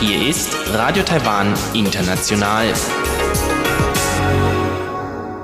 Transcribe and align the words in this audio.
Hier 0.00 0.28
ist 0.28 0.56
Radio 0.72 1.04
Taiwan 1.04 1.54
International. 1.72 2.74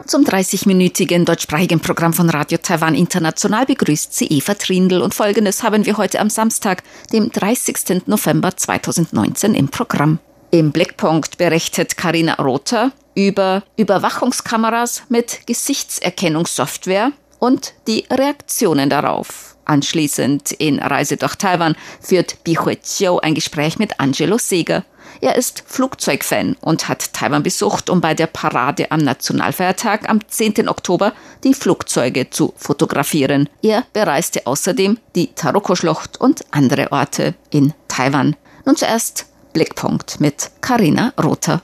Zum 0.07 0.25
30-minütigen 0.25 1.25
deutschsprachigen 1.25 1.79
Programm 1.79 2.12
von 2.12 2.29
Radio 2.31 2.59
Taiwan 2.59 2.96
International 2.96 3.65
begrüßt 3.65 4.12
sie 4.12 4.27
Eva 4.27 4.54
Trindl 4.54 5.02
und 5.02 5.14
folgendes 5.14 5.62
haben 5.62 5.86
wir 5.86 5.96
heute 5.96 6.18
am 6.18 6.30
Samstag, 6.30 6.82
dem 7.12 7.30
30. 7.30 8.06
November 8.06 8.56
2019 8.56 9.54
im 9.54 9.68
Programm. 9.68 10.18
Im 10.50 10.72
Blickpunkt 10.72 11.38
berichtet 11.38 11.96
Karina 11.96 12.34
Rother 12.34 12.90
über 13.14 13.62
Überwachungskameras 13.77 15.04
mit 15.08 15.46
Gesichtserkennungssoftware 15.46 17.12
und 17.41 17.75
die 17.88 18.04
Reaktionen 18.11 18.88
darauf. 18.88 19.56
Anschließend 19.64 20.52
in 20.52 20.78
Reise 20.78 21.16
durch 21.16 21.34
Taiwan 21.37 21.77
führt 22.01 22.42
Bi 22.45 22.56
Chiu 22.82 23.19
ein 23.19 23.34
Gespräch 23.34 23.78
mit 23.78 23.98
Angelo 23.98 24.38
Seeger. 24.38 24.84
Er 25.20 25.37
ist 25.37 25.65
Flugzeugfan 25.66 26.56
und 26.60 26.88
hat 26.88 27.12
Taiwan 27.12 27.42
besucht, 27.42 27.91
um 27.91 28.01
bei 28.01 28.15
der 28.15 28.27
Parade 28.27 28.91
am 28.91 29.01
Nationalfeiertag 29.01 30.09
am 30.09 30.27
10. 30.27 30.68
Oktober 30.68 31.12
die 31.45 31.55
Flugzeuge 31.55 32.30
zu 32.30 32.55
fotografieren. 32.56 33.48
Er 33.62 33.84
bereiste 33.93 34.46
außerdem 34.46 34.98
die 35.15 35.32
Taroko-Schlucht 35.34 36.20
und 36.20 36.45
andere 36.52 36.91
Orte 36.91 37.34
in 37.51 37.74
Taiwan. 37.88 38.37
Nun 38.65 38.77
zuerst 38.77 39.27
Blickpunkt 39.52 40.20
mit 40.20 40.51
Karina 40.60 41.12
Rother. 41.23 41.62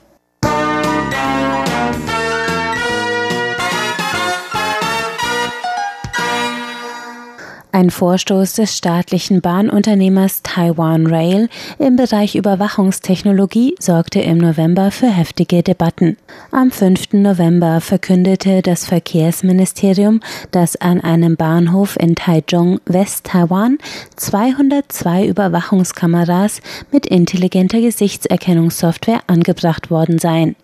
Ein 7.77 7.91
Vorstoß 7.91 8.53
des 8.53 8.75
staatlichen 8.75 9.39
Bahnunternehmers 9.39 10.41
Taiwan 10.41 11.05
Rail 11.05 11.47
im 11.77 11.95
Bereich 11.95 12.33
Überwachungstechnologie 12.33 13.75
sorgte 13.79 14.19
im 14.19 14.39
November 14.39 14.89
für 14.89 15.11
heftige 15.11 15.61
Debatten. 15.61 16.17
Am 16.49 16.71
5. 16.71 17.13
November 17.13 17.79
verkündete 17.79 18.63
das 18.63 18.87
Verkehrsministerium, 18.87 20.21
dass 20.49 20.75
an 20.75 21.01
einem 21.01 21.35
Bahnhof 21.35 21.97
in 21.99 22.15
Taichung, 22.15 22.79
West-Taiwan, 22.87 23.77
202 24.15 25.27
Überwachungskameras 25.27 26.61
mit 26.91 27.05
intelligenter 27.05 27.79
Gesichtserkennungssoftware 27.79 29.21
angebracht 29.27 29.91
worden 29.91 30.17
seien. 30.17 30.55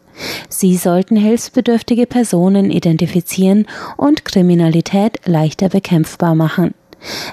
Sie 0.49 0.75
sollten 0.77 1.15
hilfsbedürftige 1.15 2.07
Personen 2.07 2.71
identifizieren 2.71 3.67
und 3.97 4.25
Kriminalität 4.25 5.19
leichter 5.25 5.69
bekämpfbar 5.69 6.33
machen. 6.33 6.73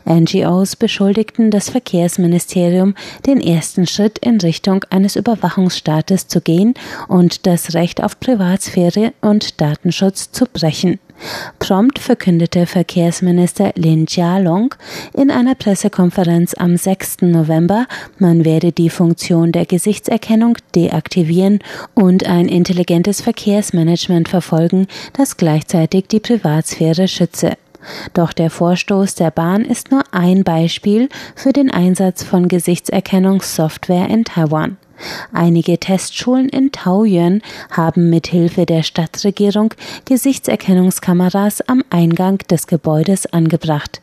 NGOs 0.08 0.76
beschuldigten 0.76 1.50
das 1.50 1.70
Verkehrsministerium, 1.70 2.94
den 3.26 3.40
ersten 3.40 3.86
Schritt 3.86 4.18
in 4.18 4.40
Richtung 4.40 4.84
eines 4.90 5.16
Überwachungsstaates 5.16 6.28
zu 6.28 6.40
gehen 6.40 6.74
und 7.08 7.46
das 7.46 7.74
Recht 7.74 8.02
auf 8.02 8.18
Privatsphäre 8.20 9.12
und 9.20 9.60
Datenschutz 9.60 10.32
zu 10.32 10.46
brechen. 10.46 10.98
Prompt 11.58 11.98
verkündete 11.98 12.66
Verkehrsminister 12.66 13.72
Lin 13.76 14.06
Jialong 14.08 14.74
in 15.12 15.30
einer 15.30 15.54
Pressekonferenz 15.54 16.54
am 16.54 16.76
6. 16.76 17.22
November, 17.22 17.86
man 18.18 18.44
werde 18.44 18.72
die 18.72 18.90
Funktion 18.90 19.52
der 19.52 19.66
Gesichtserkennung 19.66 20.56
deaktivieren 20.74 21.60
und 21.94 22.24
ein 22.26 22.48
intelligentes 22.48 23.20
Verkehrsmanagement 23.20 24.28
verfolgen, 24.28 24.86
das 25.12 25.36
gleichzeitig 25.36 26.06
die 26.08 26.20
Privatsphäre 26.20 27.06
schütze. 27.06 27.56
Doch 28.14 28.32
der 28.32 28.50
Vorstoß 28.50 29.14
der 29.14 29.30
Bahn 29.30 29.64
ist 29.64 29.90
nur 29.90 30.02
ein 30.12 30.44
Beispiel 30.44 31.08
für 31.34 31.52
den 31.52 31.70
Einsatz 31.70 32.22
von 32.22 32.48
Gesichtserkennungssoftware 32.48 34.08
in 34.08 34.24
Taiwan. 34.24 34.76
Einige 35.32 35.78
Testschulen 35.78 36.48
in 36.48 36.72
Taoyuan 36.72 37.42
haben 37.70 38.10
mit 38.10 38.26
Hilfe 38.26 38.66
der 38.66 38.82
Stadtregierung 38.82 39.72
Gesichtserkennungskameras 40.04 41.62
am 41.62 41.82
Eingang 41.90 42.38
des 42.50 42.66
Gebäudes 42.66 43.26
angebracht. 43.26 44.02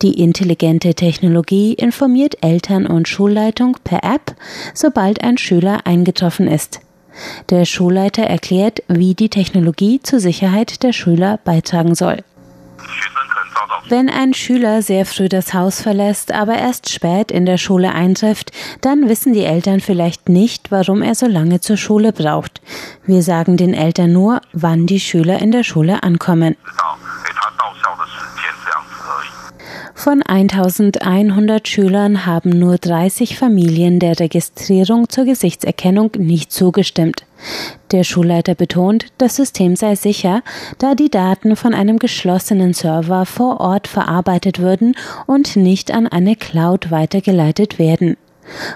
Die 0.00 0.18
intelligente 0.22 0.94
Technologie 0.94 1.74
informiert 1.74 2.38
Eltern 2.42 2.86
und 2.86 3.08
Schulleitung 3.08 3.76
per 3.84 4.02
App, 4.02 4.34
sobald 4.72 5.22
ein 5.22 5.36
Schüler 5.36 5.86
eingetroffen 5.86 6.48
ist. 6.48 6.80
Der 7.50 7.66
Schulleiter 7.66 8.22
erklärt, 8.22 8.82
wie 8.88 9.14
die 9.14 9.28
Technologie 9.28 10.00
zur 10.02 10.20
Sicherheit 10.20 10.82
der 10.82 10.94
Schüler 10.94 11.38
beitragen 11.44 11.94
soll. 11.94 12.24
Wenn 13.88 14.08
ein 14.08 14.34
Schüler 14.34 14.82
sehr 14.82 15.06
früh 15.06 15.28
das 15.28 15.54
Haus 15.54 15.82
verlässt, 15.82 16.32
aber 16.32 16.56
erst 16.56 16.90
spät 16.90 17.30
in 17.30 17.46
der 17.46 17.58
Schule 17.58 17.92
eintrifft, 17.92 18.52
dann 18.80 19.08
wissen 19.08 19.32
die 19.32 19.44
Eltern 19.44 19.80
vielleicht 19.80 20.28
nicht, 20.28 20.70
warum 20.70 21.02
er 21.02 21.14
so 21.14 21.26
lange 21.26 21.60
zur 21.60 21.76
Schule 21.76 22.12
braucht. 22.12 22.60
Wir 23.06 23.22
sagen 23.22 23.56
den 23.56 23.74
Eltern 23.74 24.12
nur, 24.12 24.40
wann 24.52 24.86
die 24.86 25.00
Schüler 25.00 25.40
in 25.40 25.50
der 25.50 25.64
Schule 25.64 26.02
ankommen. 26.02 26.56
Von 30.02 30.22
1100 30.22 31.68
Schülern 31.68 32.24
haben 32.24 32.58
nur 32.58 32.78
30 32.78 33.36
Familien 33.36 33.98
der 33.98 34.18
Registrierung 34.18 35.10
zur 35.10 35.26
Gesichtserkennung 35.26 36.12
nicht 36.16 36.52
zugestimmt. 36.52 37.26
Der 37.90 38.02
Schulleiter 38.02 38.54
betont, 38.54 39.08
das 39.18 39.36
System 39.36 39.76
sei 39.76 39.96
sicher, 39.96 40.42
da 40.78 40.94
die 40.94 41.10
Daten 41.10 41.54
von 41.54 41.74
einem 41.74 41.98
geschlossenen 41.98 42.72
Server 42.72 43.26
vor 43.26 43.60
Ort 43.60 43.88
verarbeitet 43.88 44.58
würden 44.58 44.96
und 45.26 45.56
nicht 45.56 45.90
an 45.90 46.06
eine 46.06 46.34
Cloud 46.34 46.90
weitergeleitet 46.90 47.78
werden. 47.78 48.16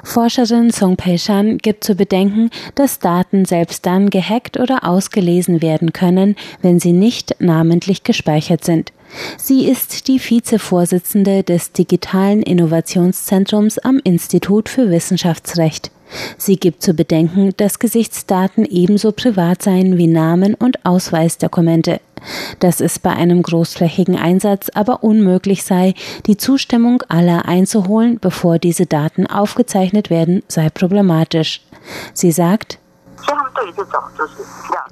Forscherin 0.02 0.72
Song 0.72 0.96
Pei-shan 0.96 1.56
gibt 1.56 1.84
zu 1.84 1.94
bedenken, 1.94 2.50
dass 2.74 2.98
Daten 2.98 3.46
selbst 3.46 3.86
dann 3.86 4.10
gehackt 4.10 4.60
oder 4.60 4.86
ausgelesen 4.86 5.62
werden 5.62 5.94
können, 5.94 6.36
wenn 6.60 6.80
sie 6.80 6.92
nicht 6.92 7.36
namentlich 7.40 8.04
gespeichert 8.04 8.62
sind. 8.62 8.92
Sie 9.36 9.66
ist 9.66 10.08
die 10.08 10.20
Vizevorsitzende 10.20 11.42
des 11.42 11.72
Digitalen 11.72 12.42
Innovationszentrums 12.42 13.78
am 13.78 14.00
Institut 14.02 14.68
für 14.68 14.90
Wissenschaftsrecht. 14.90 15.90
Sie 16.36 16.56
gibt 16.56 16.82
zu 16.82 16.94
bedenken, 16.94 17.52
dass 17.56 17.78
Gesichtsdaten 17.78 18.64
ebenso 18.64 19.12
privat 19.12 19.62
seien 19.62 19.98
wie 19.98 20.06
Namen 20.06 20.54
und 20.54 20.84
Ausweisdokumente. 20.84 22.00
Dass 22.58 22.80
es 22.80 22.98
bei 22.98 23.10
einem 23.10 23.42
großflächigen 23.42 24.16
Einsatz 24.16 24.70
aber 24.72 25.04
unmöglich 25.04 25.62
sei, 25.62 25.94
die 26.26 26.36
Zustimmung 26.36 27.02
aller 27.08 27.46
einzuholen, 27.46 28.18
bevor 28.20 28.58
diese 28.58 28.86
Daten 28.86 29.26
aufgezeichnet 29.26 30.10
werden, 30.10 30.42
sei 30.48 30.70
problematisch. 30.70 31.60
Sie 32.14 32.32
sagt, 32.32 32.78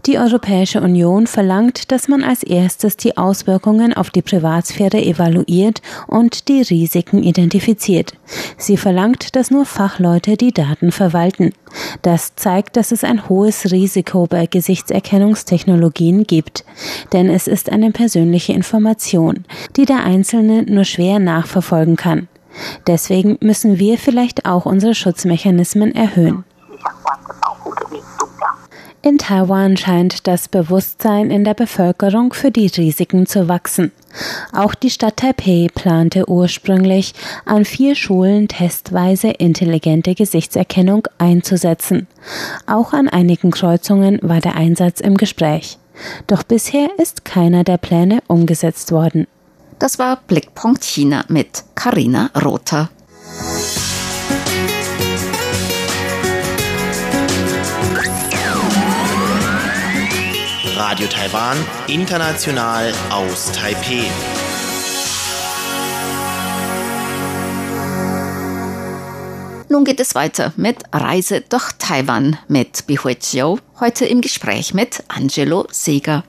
die 0.07 0.19
Europäische 0.19 0.81
Union 0.81 1.27
verlangt, 1.27 1.93
dass 1.93 2.09
man 2.09 2.25
als 2.25 2.43
erstes 2.43 2.97
die 2.97 3.17
Auswirkungen 3.17 3.93
auf 3.93 4.11
die 4.11 4.23
Privatsphäre 4.23 5.01
evaluiert 5.01 5.81
und 6.07 6.49
die 6.49 6.63
Risiken 6.63 7.23
identifiziert. 7.23 8.15
Sie 8.57 8.77
verlangt, 8.77 9.37
dass 9.37 9.51
nur 9.51 9.65
Fachleute 9.65 10.37
die 10.37 10.53
Daten 10.53 10.91
verwalten. 10.91 11.53
Das 12.03 12.35
zeigt, 12.35 12.77
dass 12.77 12.91
es 12.91 13.05
ein 13.05 13.29
hohes 13.29 13.71
Risiko 13.71 14.27
bei 14.27 14.47
Gesichtserkennungstechnologien 14.47 16.25
gibt. 16.25 16.65
Denn 17.13 17.31
es 17.31 17.47
ist 17.47 17.71
eine 17.71 17.93
persönliche 17.93 18.53
Information, 18.53 19.45
die 19.77 19.85
der 19.85 20.05
Einzelne 20.05 20.65
nur 20.65 20.85
schwer 20.85 21.19
nachverfolgen 21.19 21.97
kann. 21.97 22.29
Deswegen 22.87 23.39
müssen 23.41 23.79
wir 23.79 23.99
vielleicht 23.99 24.45
auch 24.47 24.67
unsere 24.67 24.95
Schutzmechanismen 24.95 25.95
erhöhen. 25.95 26.45
In 29.05 29.19
Taiwan 29.19 29.77
scheint 29.77 30.29
das 30.29 30.47
Bewusstsein 30.47 31.33
in 31.33 31.43
der 31.43 31.55
Bevölkerung 31.55 32.33
für 32.33 32.53
die 32.53 32.69
Risiken 32.69 33.27
zu 33.27 33.49
wachsen. 33.49 33.91
Auch 34.53 34.77
die 34.77 34.91
Stadt 34.91 35.17
Taipei 35.17 35.67
plante 35.75 36.29
ursprünglich, 36.29 37.13
an 37.45 37.65
vier 37.65 37.97
Schulen 37.97 38.47
testweise 38.47 39.31
intelligente 39.31 40.15
Gesichtserkennung 40.15 41.09
einzusetzen. 41.19 42.07
Auch 42.67 42.93
an 42.93 43.09
einigen 43.09 43.51
Kreuzungen 43.51 44.21
war 44.23 44.41
der 44.41 44.55
Einsatz 44.55 45.01
im 45.01 45.17
Gespräch. 45.17 45.79
Doch 46.29 46.45
bisher 46.45 46.89
ist 46.99 47.25
keiner 47.25 47.65
der 47.65 47.79
Pläne 47.79 48.23
umgesetzt 48.29 48.93
worden. 48.93 49.27
Das 49.81 49.99
war 49.99 50.21
Blickpunkt 50.29 50.85
China 50.85 51.25
mit 51.27 51.65
Karina 51.75 52.31
Rother. 52.41 52.89
Radio 60.85 61.07
Taiwan, 61.07 61.57
international 61.87 62.93
aus 63.09 63.53
Taipeh. 63.53 64.03
Nun 69.69 69.85
geht 69.85 70.01
es 70.01 70.17
weiter 70.17 70.53
mit 70.57 70.79
Reise 70.93 71.43
durch 71.43 71.71
Taiwan 71.79 72.37
mit 72.49 72.89
Bihui 72.89 73.15
Chiu, 73.15 73.59
heute 73.79 74.07
im 74.07 74.21
Gespräch 74.21 74.75
mit 74.75 75.05
Angelo 75.07 75.69
Seeger. 75.71 76.25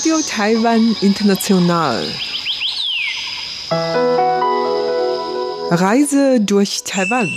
Radio 0.00 0.16
Taiwan 0.26 0.96
International. 1.02 2.02
Reise 5.70 6.40
durch 6.40 6.84
Taiwan. 6.84 7.28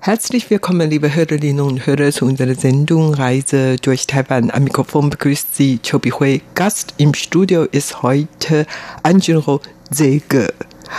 Herzlich 0.00 0.50
willkommen, 0.50 0.90
liebe 0.90 1.14
Hörerinnen 1.14 1.60
und 1.60 1.86
Hörer, 1.86 2.10
zu 2.10 2.24
unserer 2.24 2.56
Sendung 2.56 3.14
Reise 3.14 3.76
durch 3.76 4.08
Taiwan. 4.08 4.50
Am 4.50 4.64
Mikrofon 4.64 5.10
begrüßt 5.10 5.54
Sie 5.54 5.78
Chobi 5.88 6.10
Hui. 6.10 6.42
Gast 6.56 6.94
im 6.96 7.14
Studio 7.14 7.62
ist 7.70 8.02
heute 8.02 8.66
Angelo 9.04 9.60
Zege. 9.92 10.52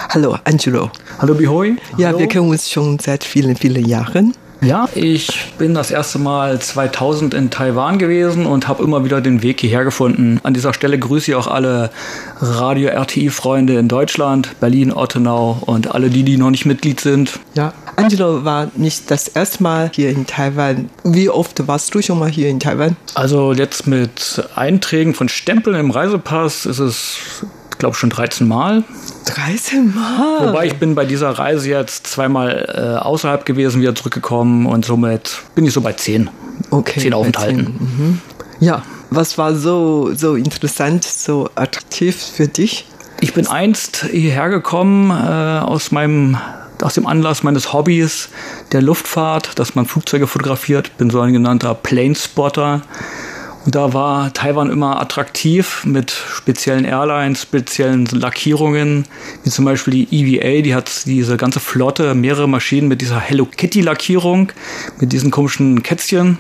Hallo, 0.08 0.38
Angelo. 0.46 0.90
Hallo, 1.18 1.34
Bihoi. 1.34 1.76
Ja, 1.98 2.18
wir 2.18 2.28
kennen 2.28 2.48
uns 2.48 2.72
schon 2.72 3.00
seit 3.00 3.26
vielen, 3.26 3.58
vielen 3.58 3.86
Jahren. 3.86 4.34
Ja, 4.62 4.90
ich 4.94 5.54
bin 5.58 5.74
das 5.74 5.90
erste 5.90 6.20
Mal 6.20 6.60
2000 6.60 7.34
in 7.34 7.50
Taiwan 7.50 7.98
gewesen 7.98 8.46
und 8.46 8.68
habe 8.68 8.84
immer 8.84 9.06
wieder 9.06 9.22
den 9.22 9.42
Weg 9.42 9.62
hierher 9.62 9.86
gefunden. 9.86 10.40
An 10.44 10.54
dieser 10.54 10.74
Stelle 10.74 11.00
grüße 11.00 11.32
ich 11.32 11.36
auch 11.36 11.48
alle 11.48 11.92
Radio-RTI-Freunde 12.42 13.80
in 13.80 13.88
Deutschland, 13.88 14.60
Berlin, 14.60 14.92
Ottenau 14.92 15.60
und 15.66 15.96
alle 15.96 16.10
die, 16.10 16.24
die 16.24 16.36
noch 16.36 16.50
nicht 16.50 16.66
Mitglied 16.66 17.00
sind. 17.00 17.40
Ja, 17.54 17.74
Angelo 17.96 18.44
war 18.44 18.70
nicht 18.76 19.10
das 19.10 19.30
erste 19.30 19.64
Mal 19.64 19.92
hier 19.94 20.10
in 20.10 20.28
Taiwan. 20.28 20.90
Wie 21.06 21.30
oft 21.30 21.68
warst 21.68 21.96
du 21.96 22.02
schon 22.02 22.20
mal 22.20 22.30
hier 22.30 22.50
in 22.50 22.60
Taiwan? 22.60 22.98
Also 23.16 23.54
jetzt 23.54 23.88
mit 23.88 24.44
Einträgen 24.56 25.14
von 25.14 25.30
Stempeln 25.30 25.80
im 25.80 25.92
Reisepass 25.92 26.66
ist 26.66 26.80
es 26.80 27.18
glaube 27.80 27.96
schon 27.96 28.12
13 28.12 28.48
Mal. 28.48 28.84
13 29.36 29.94
Mal? 29.96 30.48
Wobei 30.48 30.68
ich 30.68 30.76
bin 30.76 30.96
bei 30.96 31.06
dieser 31.06 31.32
Reise 31.32 31.70
jetzt 31.70 32.08
zweimal 32.08 32.74
äh, 32.74 33.00
außerhalb 33.00 33.46
gewesen, 33.46 33.82
wieder 33.82 33.96
zurückgekommen 33.96 34.66
und 34.66 34.86
somit 34.86 35.42
bin 35.56 35.66
ich 35.66 35.74
so 35.74 35.82
bei 35.82 35.94
10. 35.94 36.30
Okay. 36.72 37.00
10 37.00 37.14
Aufenthalten. 37.14 37.64
Mhm. 37.80 38.22
Ja, 38.60 38.84
was 39.10 39.38
war 39.38 39.56
so, 39.56 40.14
so 40.14 40.36
interessant, 40.36 41.04
so 41.04 41.50
attraktiv 41.56 42.16
für 42.16 42.48
dich? 42.48 42.86
Ich 43.22 43.34
bin 43.34 43.48
einst 43.48 44.06
hierher 44.12 44.50
gekommen 44.50 45.12
äh, 45.12 45.60
aus 45.60 45.92
meinem 45.92 46.38
aus 46.82 46.94
dem 46.94 47.08
Anlass 47.08 47.44
meines 47.44 47.74
Hobbys 47.74 48.30
der 48.72 48.82
Luftfahrt, 48.82 49.60
dass 49.60 49.76
man 49.76 49.86
Flugzeuge 49.86 50.28
fotografiert. 50.28 50.98
Bin 50.98 51.10
so 51.10 51.20
ein 51.20 51.34
genannter 51.34 51.76
Planespotter. 51.76 52.82
Und 53.66 53.76
da 53.76 53.94
war 53.94 54.34
Taiwan 54.34 54.70
immer 54.70 55.02
attraktiv 55.02 55.84
mit 55.86 56.12
speziellen 56.12 56.86
Airlines, 56.86 57.42
speziellen 57.42 58.06
Lackierungen, 58.06 59.06
wie 59.44 59.50
zum 59.50 59.66
Beispiel 59.66 60.06
die 60.06 60.38
EVA, 60.40 60.62
die 60.62 60.76
hat 60.76 61.06
diese 61.06 61.38
ganze 61.38 61.60
Flotte, 61.60 62.16
mehrere 62.16 62.48
Maschinen 62.48 62.88
mit 62.88 63.02
dieser 63.02 63.20
Hello 63.20 63.46
Kitty 63.46 63.82
Lackierung, 63.82 64.52
mit 65.00 65.12
diesen 65.12 65.30
komischen 65.32 65.84
Kätzchen. 65.84 66.38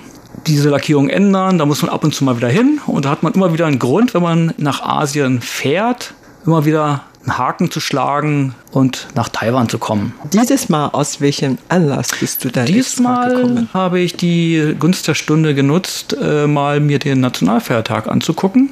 Diese 0.47 0.69
Lackierung 0.69 1.09
ändern, 1.09 1.57
da 1.57 1.65
muss 1.65 1.81
man 1.81 1.91
ab 1.91 2.03
und 2.03 2.13
zu 2.13 2.23
mal 2.23 2.37
wieder 2.37 2.47
hin 2.47 2.79
und 2.87 3.03
da 3.03 3.09
hat 3.09 3.23
man 3.23 3.33
immer 3.33 3.51
wieder 3.51 3.65
einen 3.65 3.79
Grund, 3.79 4.13
wenn 4.13 4.21
man 4.21 4.53
nach 4.57 4.81
Asien 4.81 5.41
fährt, 5.41 6.13
immer 6.45 6.65
wieder 6.65 7.03
einen 7.23 7.37
Haken 7.37 7.71
zu 7.71 7.79
schlagen 7.79 8.55
und 8.71 9.07
nach 9.15 9.29
Taiwan 9.29 9.67
zu 9.67 9.77
kommen. 9.77 10.13
Dieses 10.33 10.69
Mal 10.69 10.87
aus 10.87 11.21
welchem 11.21 11.57
Anlass 11.67 12.11
bist 12.19 12.43
du 12.43 12.49
da 12.49 12.63
Diesmal 12.63 13.35
gekommen? 13.35 13.69
habe 13.73 13.99
ich 13.99 14.15
die 14.15 14.75
Gunst 14.79 15.07
der 15.07 15.15
Stunde 15.15 15.53
genutzt, 15.53 16.15
äh, 16.21 16.47
mal 16.47 16.79
mir 16.79 16.99
den 16.99 17.19
Nationalfeiertag 17.19 18.07
anzugucken, 18.07 18.69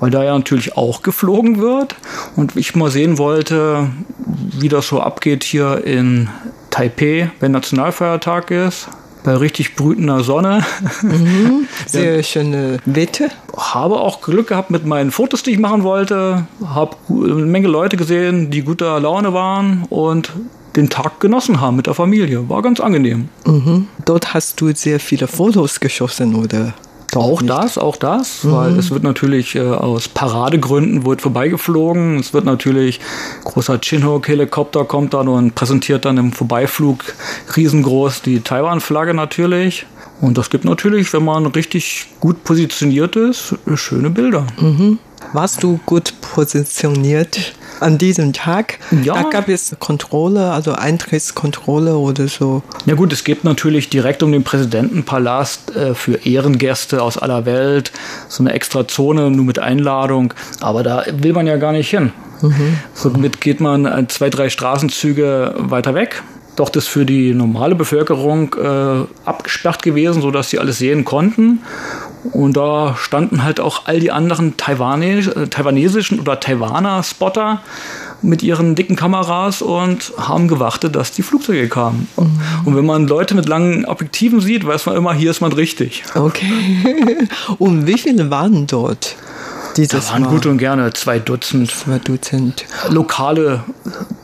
weil 0.00 0.10
da 0.10 0.24
ja 0.24 0.36
natürlich 0.36 0.76
auch 0.76 1.02
geflogen 1.02 1.60
wird 1.60 1.94
und 2.36 2.56
ich 2.56 2.74
mal 2.74 2.90
sehen 2.90 3.18
wollte, 3.18 3.90
wie 4.26 4.68
das 4.68 4.88
so 4.88 5.00
abgeht 5.00 5.44
hier 5.44 5.84
in 5.84 6.28
Taipei, 6.70 7.30
wenn 7.38 7.52
Nationalfeiertag 7.52 8.50
ist 8.50 8.88
bei 9.24 9.34
richtig 9.36 9.74
brütender 9.74 10.22
Sonne. 10.22 10.64
Mhm, 11.02 11.66
sehr 11.86 12.16
ja. 12.16 12.22
schöne 12.22 12.78
Wetter. 12.84 13.28
Habe 13.56 13.98
auch 13.98 14.20
Glück 14.20 14.48
gehabt 14.48 14.70
mit 14.70 14.86
meinen 14.86 15.10
Fotos, 15.10 15.42
die 15.42 15.50
ich 15.50 15.58
machen 15.58 15.82
wollte. 15.82 16.46
Habe 16.64 16.96
eine 17.10 17.46
Menge 17.46 17.66
Leute 17.66 17.96
gesehen, 17.96 18.50
die 18.50 18.62
guter 18.62 19.00
Laune 19.00 19.32
waren 19.32 19.84
und 19.90 20.32
den 20.76 20.90
Tag 20.90 21.20
genossen 21.20 21.60
haben 21.60 21.76
mit 21.76 21.86
der 21.86 21.94
Familie. 21.94 22.48
War 22.48 22.62
ganz 22.62 22.80
angenehm. 22.80 23.28
Mhm. 23.46 23.88
Dort 24.04 24.34
hast 24.34 24.60
du 24.60 24.72
sehr 24.74 25.00
viele 25.00 25.26
Fotos 25.26 25.80
geschossen, 25.80 26.34
oder? 26.34 26.74
Auch 27.14 27.40
nicht. 27.40 27.52
das, 27.52 27.78
auch 27.78 27.96
das, 27.96 28.44
mhm. 28.44 28.52
weil 28.52 28.78
es 28.78 28.90
wird 28.90 29.02
natürlich 29.02 29.54
äh, 29.54 29.60
aus 29.60 30.08
Paradegründen 30.08 31.04
wird 31.04 31.22
vorbeigeflogen. 31.22 32.18
Es 32.18 32.32
wird 32.32 32.44
natürlich 32.44 33.00
großer 33.44 33.78
Chinhook-Helikopter 33.80 34.84
kommt 34.84 35.14
dann 35.14 35.28
und 35.28 35.54
präsentiert 35.54 36.04
dann 36.04 36.18
im 36.18 36.32
Vorbeiflug 36.32 37.04
riesengroß 37.56 38.22
die 38.22 38.40
Taiwan-Flagge 38.40 39.14
natürlich. 39.14 39.86
Und 40.20 40.38
das 40.38 40.50
gibt 40.50 40.64
natürlich, 40.64 41.12
wenn 41.12 41.24
man 41.24 41.46
richtig 41.46 42.06
gut 42.20 42.44
positioniert 42.44 43.16
ist, 43.16 43.54
schöne 43.74 44.10
Bilder. 44.10 44.46
Mhm. 44.58 44.98
Warst 45.32 45.62
du 45.62 45.80
gut 45.84 46.14
positioniert? 46.20 47.54
An 47.84 47.98
diesem 47.98 48.32
Tag. 48.32 48.78
Ja. 49.04 49.14
Da 49.14 49.22
gab 49.28 49.48
es 49.48 49.76
Kontrolle, 49.78 50.50
also 50.50 50.72
Eintrittskontrolle 50.72 51.96
oder 51.96 52.28
so. 52.28 52.62
Ja 52.86 52.94
gut, 52.94 53.12
es 53.12 53.24
gibt 53.24 53.44
natürlich 53.44 53.90
direkt 53.90 54.22
um 54.22 54.32
den 54.32 54.42
Präsidentenpalast 54.42 55.76
äh, 55.76 55.94
für 55.94 56.26
Ehrengäste 56.26 57.02
aus 57.02 57.18
aller 57.18 57.46
Welt 57.46 57.92
so 58.28 58.42
eine 58.42 58.52
extra 58.52 58.88
Zone 58.88 59.30
nur 59.30 59.44
mit 59.44 59.58
Einladung, 59.58 60.34
aber 60.60 60.82
da 60.82 61.04
will 61.12 61.32
man 61.32 61.46
ja 61.46 61.56
gar 61.56 61.72
nicht 61.72 61.90
hin. 61.90 62.12
Mhm. 62.42 62.78
Somit 62.94 63.40
geht 63.40 63.60
man 63.60 63.86
äh, 63.86 64.06
zwei, 64.08 64.30
drei 64.30 64.48
Straßenzüge 64.48 65.54
weiter 65.58 65.94
weg 65.94 66.22
doch 66.56 66.74
ist 66.74 66.88
für 66.88 67.04
die 67.04 67.34
normale 67.34 67.74
Bevölkerung 67.74 68.54
äh, 68.54 69.28
abgesperrt 69.28 69.82
gewesen, 69.82 70.22
sodass 70.22 70.50
sie 70.50 70.58
alles 70.58 70.78
sehen 70.78 71.04
konnten. 71.04 71.60
Und 72.32 72.56
da 72.56 72.96
standen 72.98 73.42
halt 73.42 73.60
auch 73.60 73.82
all 73.86 74.00
die 74.00 74.10
anderen 74.10 74.56
Taiwanes 74.56 75.26
äh, 75.26 75.48
taiwanesischen 75.48 76.20
oder 76.20 76.40
Taiwaner-Spotter 76.40 77.60
mit 78.22 78.42
ihren 78.42 78.74
dicken 78.74 78.96
Kameras 78.96 79.62
und 79.62 80.12
haben 80.16 80.48
gewartet, 80.48 80.96
dass 80.96 81.12
die 81.12 81.22
Flugzeuge 81.22 81.68
kamen. 81.68 82.08
Mhm. 82.16 82.40
Und 82.64 82.76
wenn 82.76 82.86
man 82.86 83.06
Leute 83.06 83.34
mit 83.34 83.48
langen 83.48 83.84
Objektiven 83.84 84.40
sieht, 84.40 84.66
weiß 84.66 84.86
man 84.86 84.96
immer, 84.96 85.12
hier 85.12 85.30
ist 85.30 85.40
man 85.40 85.52
richtig. 85.52 86.04
Okay. 86.14 87.28
und 87.58 87.86
wie 87.86 87.98
viele 87.98 88.30
waren 88.30 88.66
dort? 88.66 89.16
Dieses 89.76 90.06
da 90.06 90.12
waren 90.12 90.22
Mal. 90.22 90.30
gut 90.30 90.46
und 90.46 90.58
gerne 90.58 90.92
zwei 90.92 91.18
Dutzend. 91.18 91.70
Zwei 91.70 91.98
Dutzend. 91.98 92.64
Lokale 92.90 93.64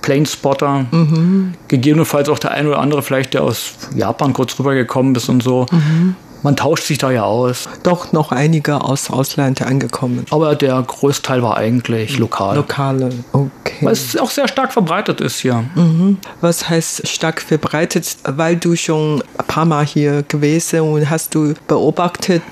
Planespotter. 0.02 0.87
Mhm. 0.90 1.54
Gegebenenfalls 1.69 2.28
auch 2.28 2.38
der 2.38 2.52
eine 2.52 2.69
oder 2.69 2.78
andere 2.78 3.02
vielleicht, 3.02 3.35
der 3.35 3.42
aus 3.42 3.75
Japan 3.95 4.33
kurz 4.33 4.59
rübergekommen 4.59 5.14
ist 5.14 5.28
und 5.28 5.42
so. 5.42 5.66
Mhm. 5.71 6.16
Man 6.43 6.57
tauscht 6.57 6.87
sich 6.87 6.99
da 6.99 7.11
ja 7.11 7.25
aus. 7.25 7.69
Doch 7.83 8.13
noch 8.13 8.33
einige 8.33 8.83
aus 8.83 9.11
Ausland 9.11 9.63
angekommen. 9.63 10.25
Aber 10.31 10.55
der 10.55 10.83
Großteil 10.83 11.43
war 11.43 11.57
eigentlich 11.57 12.19
lokal. 12.19 12.57
Lokale, 12.57 13.11
okay. 13.33 13.77
Weil 13.83 13.93
es 13.93 14.17
auch 14.17 14.31
sehr 14.31 14.49
stark 14.49 14.73
verbreitet 14.73 15.21
ist 15.21 15.41
hier. 15.41 15.65
Mhm. 15.75 16.19
Was 16.41 16.69
heißt 16.69 17.09
stark 17.09 17.41
verbreitet? 17.41 18.17
Weil 18.25 18.57
du 18.57 18.77
schon 18.77 19.23
ein 19.39 19.47
paar 19.47 19.65
Mal 19.65 19.85
hier 19.85 20.23
gewesen 20.23 20.81
und 20.81 21.11
hast 21.11 21.35
du 21.35 21.55
beobachtet, 21.69 22.43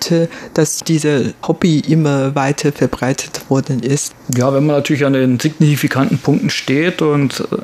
dass 0.55 0.81
diese 0.81 1.35
Hobby 1.47 1.81
immer 1.81 2.35
weiter 2.35 2.73
verbreitet 2.73 3.43
worden 3.49 3.81
ist? 3.81 4.15
Ja, 4.37 4.53
wenn 4.53 4.67
man 4.67 4.77
natürlich 4.77 5.05
an 5.05 5.15
den 5.15 5.41
signifikanten 5.41 6.19
Punkten 6.19 6.51
steht 6.51 7.03
und 7.03 7.41
äh, 7.41 7.57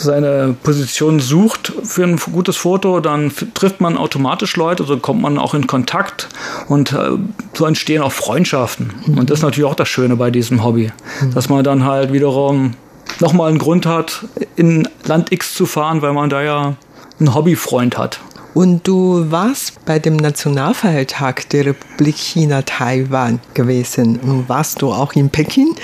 seine 0.00 0.56
Position 0.62 1.20
sucht 1.20 1.72
für 1.84 2.04
ein 2.04 2.16
gutes 2.16 2.56
Foto, 2.56 3.00
dann 3.00 3.32
trifft 3.54 3.80
man 3.80 3.96
automatisch 3.96 4.56
Leute, 4.56 4.84
so 4.84 4.96
kommt 4.96 5.20
man 5.20 5.38
auch 5.38 5.54
in 5.54 5.66
Kontakt 5.66 6.28
und 6.68 6.92
äh, 6.92 7.10
so 7.54 7.66
entstehen 7.66 8.02
auch 8.02 8.12
Freundschaften. 8.12 8.92
Mhm. 9.06 9.18
Und 9.18 9.30
das 9.30 9.38
ist 9.38 9.42
natürlich 9.42 9.68
auch 9.68 9.74
das 9.74 9.88
Schöne 9.88 10.16
bei 10.16 10.30
diesem 10.30 10.64
Hobby, 10.64 10.90
mhm. 11.20 11.34
dass 11.34 11.48
man 11.48 11.62
dann 11.62 11.84
halt 11.84 12.12
wiederum 12.12 12.74
nochmal 13.20 13.50
einen 13.50 13.58
Grund 13.58 13.86
hat, 13.86 14.24
in 14.56 14.88
Land 15.04 15.32
X 15.32 15.54
zu 15.54 15.66
fahren, 15.66 16.00
weil 16.00 16.12
man 16.12 16.30
da 16.30 16.42
ja 16.42 16.74
einen 17.18 17.34
Hobbyfreund 17.34 17.98
hat. 17.98 18.20
Und 18.52 18.86
du 18.86 19.30
warst 19.30 19.84
bei 19.84 19.98
dem 19.98 20.16
Nationalfeiertag 20.16 21.48
der 21.50 21.66
Republik 21.66 22.16
China 22.16 22.62
Taiwan 22.62 23.40
gewesen. 23.54 24.18
Und 24.18 24.48
warst 24.48 24.82
du 24.82 24.92
auch 24.92 25.12
in 25.12 25.30
Peking? 25.30 25.76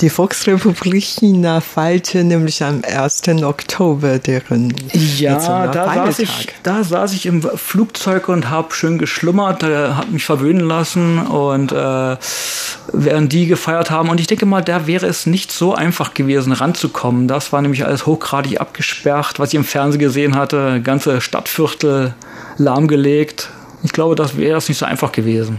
Die 0.00 0.08
Volksrepublik 0.08 1.04
China 1.04 1.60
feierte 1.60 2.24
nämlich 2.24 2.62
am 2.62 2.82
1. 2.82 3.28
Oktober 3.42 4.18
deren 4.18 4.74
ja, 5.18 5.34
Nationalfeiertag. 5.34 5.72
Da 5.74 6.04
saß, 6.04 6.18
ich, 6.20 6.48
da 6.62 6.84
saß 6.84 7.12
ich 7.12 7.26
im 7.26 7.42
Flugzeug 7.42 8.28
und 8.28 8.48
habe 8.48 8.72
schön 8.74 8.98
geschlummert, 8.98 9.62
äh, 9.62 9.88
habe 9.88 10.10
mich 10.10 10.24
verwöhnen 10.24 10.66
lassen 10.66 11.18
und 11.18 11.72
äh, 11.72 12.16
während 12.92 13.32
die 13.32 13.46
gefeiert 13.46 13.90
haben. 13.90 14.08
Und 14.08 14.18
ich 14.18 14.26
denke 14.26 14.46
mal, 14.46 14.62
da 14.62 14.86
wäre 14.86 15.06
es 15.06 15.26
nicht 15.26 15.52
so 15.52 15.74
einfach 15.74 16.14
gewesen, 16.14 16.52
ranzukommen. 16.52 17.28
Das 17.28 17.52
war 17.52 17.60
nämlich 17.60 17.84
alles 17.84 18.06
hochgradig 18.06 18.60
abgesperrt, 18.60 19.38
was 19.38 19.50
ich 19.50 19.56
im 19.56 19.64
Fernsehen 19.64 20.00
gesehen 20.00 20.36
hatte. 20.36 20.80
Ganze 20.82 21.20
Stadtviertel 21.20 22.13
lahmgelegt. 22.56 23.50
Ich 23.82 23.92
glaube, 23.92 24.14
das 24.14 24.36
wäre 24.36 24.58
es 24.58 24.68
nicht 24.68 24.78
so 24.78 24.86
einfach 24.86 25.12
gewesen. 25.12 25.58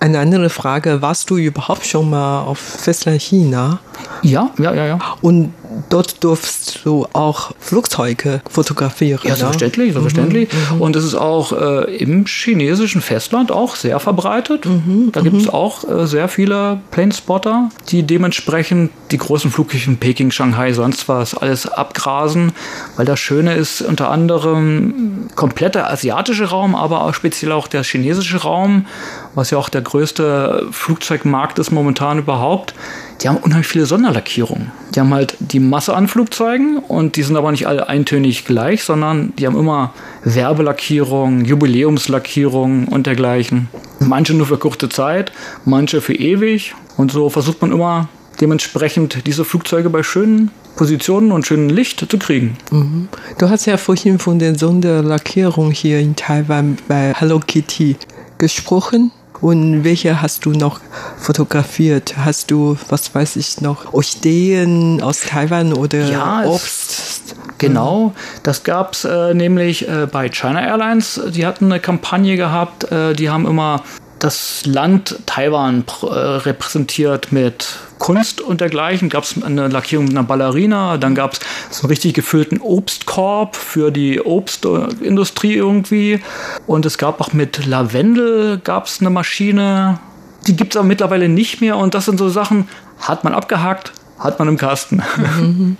Eine 0.00 0.18
andere 0.18 0.50
Frage, 0.50 1.00
warst 1.00 1.30
du 1.30 1.36
überhaupt 1.36 1.86
schon 1.86 2.10
mal 2.10 2.42
auf 2.42 2.58
Festland 2.58 3.22
China? 3.22 3.78
Ja, 4.22 4.50
ja, 4.58 4.74
ja, 4.74 4.86
ja. 4.86 4.98
Und 5.20 5.52
dort 5.88 6.22
durfst 6.24 6.80
du 6.84 7.06
auch 7.12 7.52
Flugzeuge 7.58 8.42
fotografieren. 8.48 9.20
Ja, 9.24 9.36
selbstverständlich, 9.36 9.88
ne? 9.88 10.00
selbstverständlich. 10.00 10.48
Mhm, 10.72 10.80
und 10.80 10.96
es 10.96 11.04
ist 11.04 11.14
auch 11.14 11.52
äh, 11.52 11.96
im 11.96 12.26
chinesischen 12.26 13.00
Festland 13.00 13.52
auch 13.52 13.76
sehr 13.76 14.00
verbreitet. 14.00 14.66
Mhm, 14.66 15.10
da 15.12 15.20
gibt 15.20 15.36
es 15.36 15.48
auch 15.48 15.88
äh, 15.88 16.06
sehr 16.06 16.28
viele 16.28 16.80
Planespotter, 16.90 17.70
die 17.88 18.02
dementsprechend 18.02 18.90
die 19.10 19.18
großen 19.18 19.50
Flughäfen 19.50 19.98
Peking, 19.98 20.30
Shanghai, 20.30 20.72
sonst 20.72 21.08
was 21.08 21.36
alles 21.36 21.66
abgrasen, 21.66 22.52
weil 22.96 23.06
das 23.06 23.20
Schöne 23.20 23.54
ist 23.54 23.82
unter 23.82 24.10
anderem 24.10 25.28
kompletter 25.34 25.90
asiatische 25.90 26.46
Raum, 26.46 26.74
aber 26.74 27.04
auch 27.04 27.14
speziell 27.14 27.52
auch 27.52 27.68
der 27.68 27.84
chinesische 27.84 28.38
Raum, 28.38 28.86
was 29.34 29.50
ja 29.50 29.58
auch 29.58 29.68
der 29.68 29.82
größte 29.82 30.68
Flugzeugmarkt 30.70 31.58
ist 31.58 31.70
momentan 31.70 32.18
überhaupt 32.18 32.74
die 33.22 33.28
haben 33.28 33.36
unheimlich 33.36 33.68
viele 33.68 33.86
Sonderlackierungen. 33.86 34.72
Die 34.94 35.00
haben 35.00 35.14
halt 35.14 35.36
die 35.38 35.60
Masse 35.60 35.94
an 35.94 36.08
Flugzeugen 36.08 36.78
und 36.78 37.16
die 37.16 37.22
sind 37.22 37.36
aber 37.36 37.52
nicht 37.52 37.66
alle 37.66 37.88
eintönig 37.88 38.44
gleich, 38.44 38.82
sondern 38.82 39.32
die 39.36 39.46
haben 39.46 39.56
immer 39.56 39.94
Werbelackierungen, 40.24 41.44
Jubiläumslackierungen 41.44 42.88
und 42.88 43.06
dergleichen. 43.06 43.68
Manche 44.00 44.34
nur 44.34 44.46
für 44.46 44.58
kurze 44.58 44.88
Zeit, 44.88 45.32
manche 45.64 46.00
für 46.00 46.14
ewig. 46.14 46.74
Und 46.96 47.12
so 47.12 47.30
versucht 47.30 47.62
man 47.62 47.70
immer 47.70 48.08
dementsprechend 48.40 49.26
diese 49.26 49.44
Flugzeuge 49.44 49.88
bei 49.88 50.02
schönen 50.02 50.50
Positionen 50.74 51.30
und 51.32 51.46
schönem 51.46 51.68
Licht 51.68 52.04
zu 52.10 52.18
kriegen. 52.18 52.56
Mhm. 52.70 53.08
Du 53.38 53.48
hast 53.48 53.66
ja 53.66 53.76
vorhin 53.76 54.18
von 54.18 54.38
der 54.38 54.58
Sonderlackierung 54.58 55.70
hier 55.70 56.00
in 56.00 56.16
Taiwan 56.16 56.76
bei 56.88 57.12
Hello 57.14 57.38
Kitty 57.38 57.96
gesprochen. 58.38 59.12
Und 59.42 59.82
welche 59.82 60.22
hast 60.22 60.46
du 60.46 60.52
noch 60.52 60.80
fotografiert? 61.18 62.14
Hast 62.16 62.52
du, 62.52 62.78
was 62.88 63.12
weiß 63.12 63.34
ich 63.36 63.60
noch, 63.60 63.92
Orchideen 63.92 65.02
aus 65.02 65.22
Taiwan 65.22 65.72
oder 65.72 66.08
ja, 66.08 66.44
Obst? 66.44 67.34
Genau, 67.58 68.14
das 68.44 68.62
gab 68.62 68.92
es 68.92 69.04
äh, 69.04 69.34
nämlich 69.34 69.88
äh, 69.88 70.06
bei 70.10 70.28
China 70.28 70.64
Airlines. 70.64 71.20
Die 71.34 71.44
hatten 71.44 71.66
eine 71.66 71.80
Kampagne 71.80 72.36
gehabt, 72.36 72.90
äh, 72.92 73.14
die 73.14 73.30
haben 73.30 73.46
immer 73.46 73.82
das 74.22 74.62
Land 74.66 75.18
Taiwan 75.26 75.84
äh, 76.02 76.06
repräsentiert 76.06 77.32
mit 77.32 77.66
Kunst 77.98 78.40
und 78.40 78.60
dergleichen. 78.60 79.08
Gab 79.08 79.24
es 79.24 79.42
eine 79.42 79.66
Lackierung 79.66 80.06
mit 80.06 80.16
einer 80.16 80.26
Ballerina, 80.26 80.96
dann 80.96 81.14
gab 81.14 81.32
es 81.32 81.40
so 81.70 81.82
einen 81.82 81.90
richtig 81.90 82.14
gefüllten 82.14 82.60
Obstkorb 82.60 83.56
für 83.56 83.90
die 83.90 84.20
Obstindustrie 84.20 85.54
irgendwie. 85.54 86.20
Und 86.66 86.86
es 86.86 86.98
gab 86.98 87.20
auch 87.20 87.32
mit 87.32 87.66
Lavendel 87.66 88.58
gab 88.58 88.86
es 88.86 89.00
eine 89.00 89.10
Maschine. 89.10 89.98
Die 90.46 90.56
gibt 90.56 90.74
es 90.74 90.76
aber 90.76 90.86
mittlerweile 90.86 91.28
nicht 91.28 91.60
mehr. 91.60 91.76
Und 91.76 91.94
das 91.94 92.04
sind 92.04 92.18
so 92.18 92.28
Sachen, 92.28 92.68
hat 93.00 93.24
man 93.24 93.34
abgehakt, 93.34 93.92
hat 94.22 94.38
man 94.38 94.48
im 94.48 94.56
Kasten. 94.56 95.02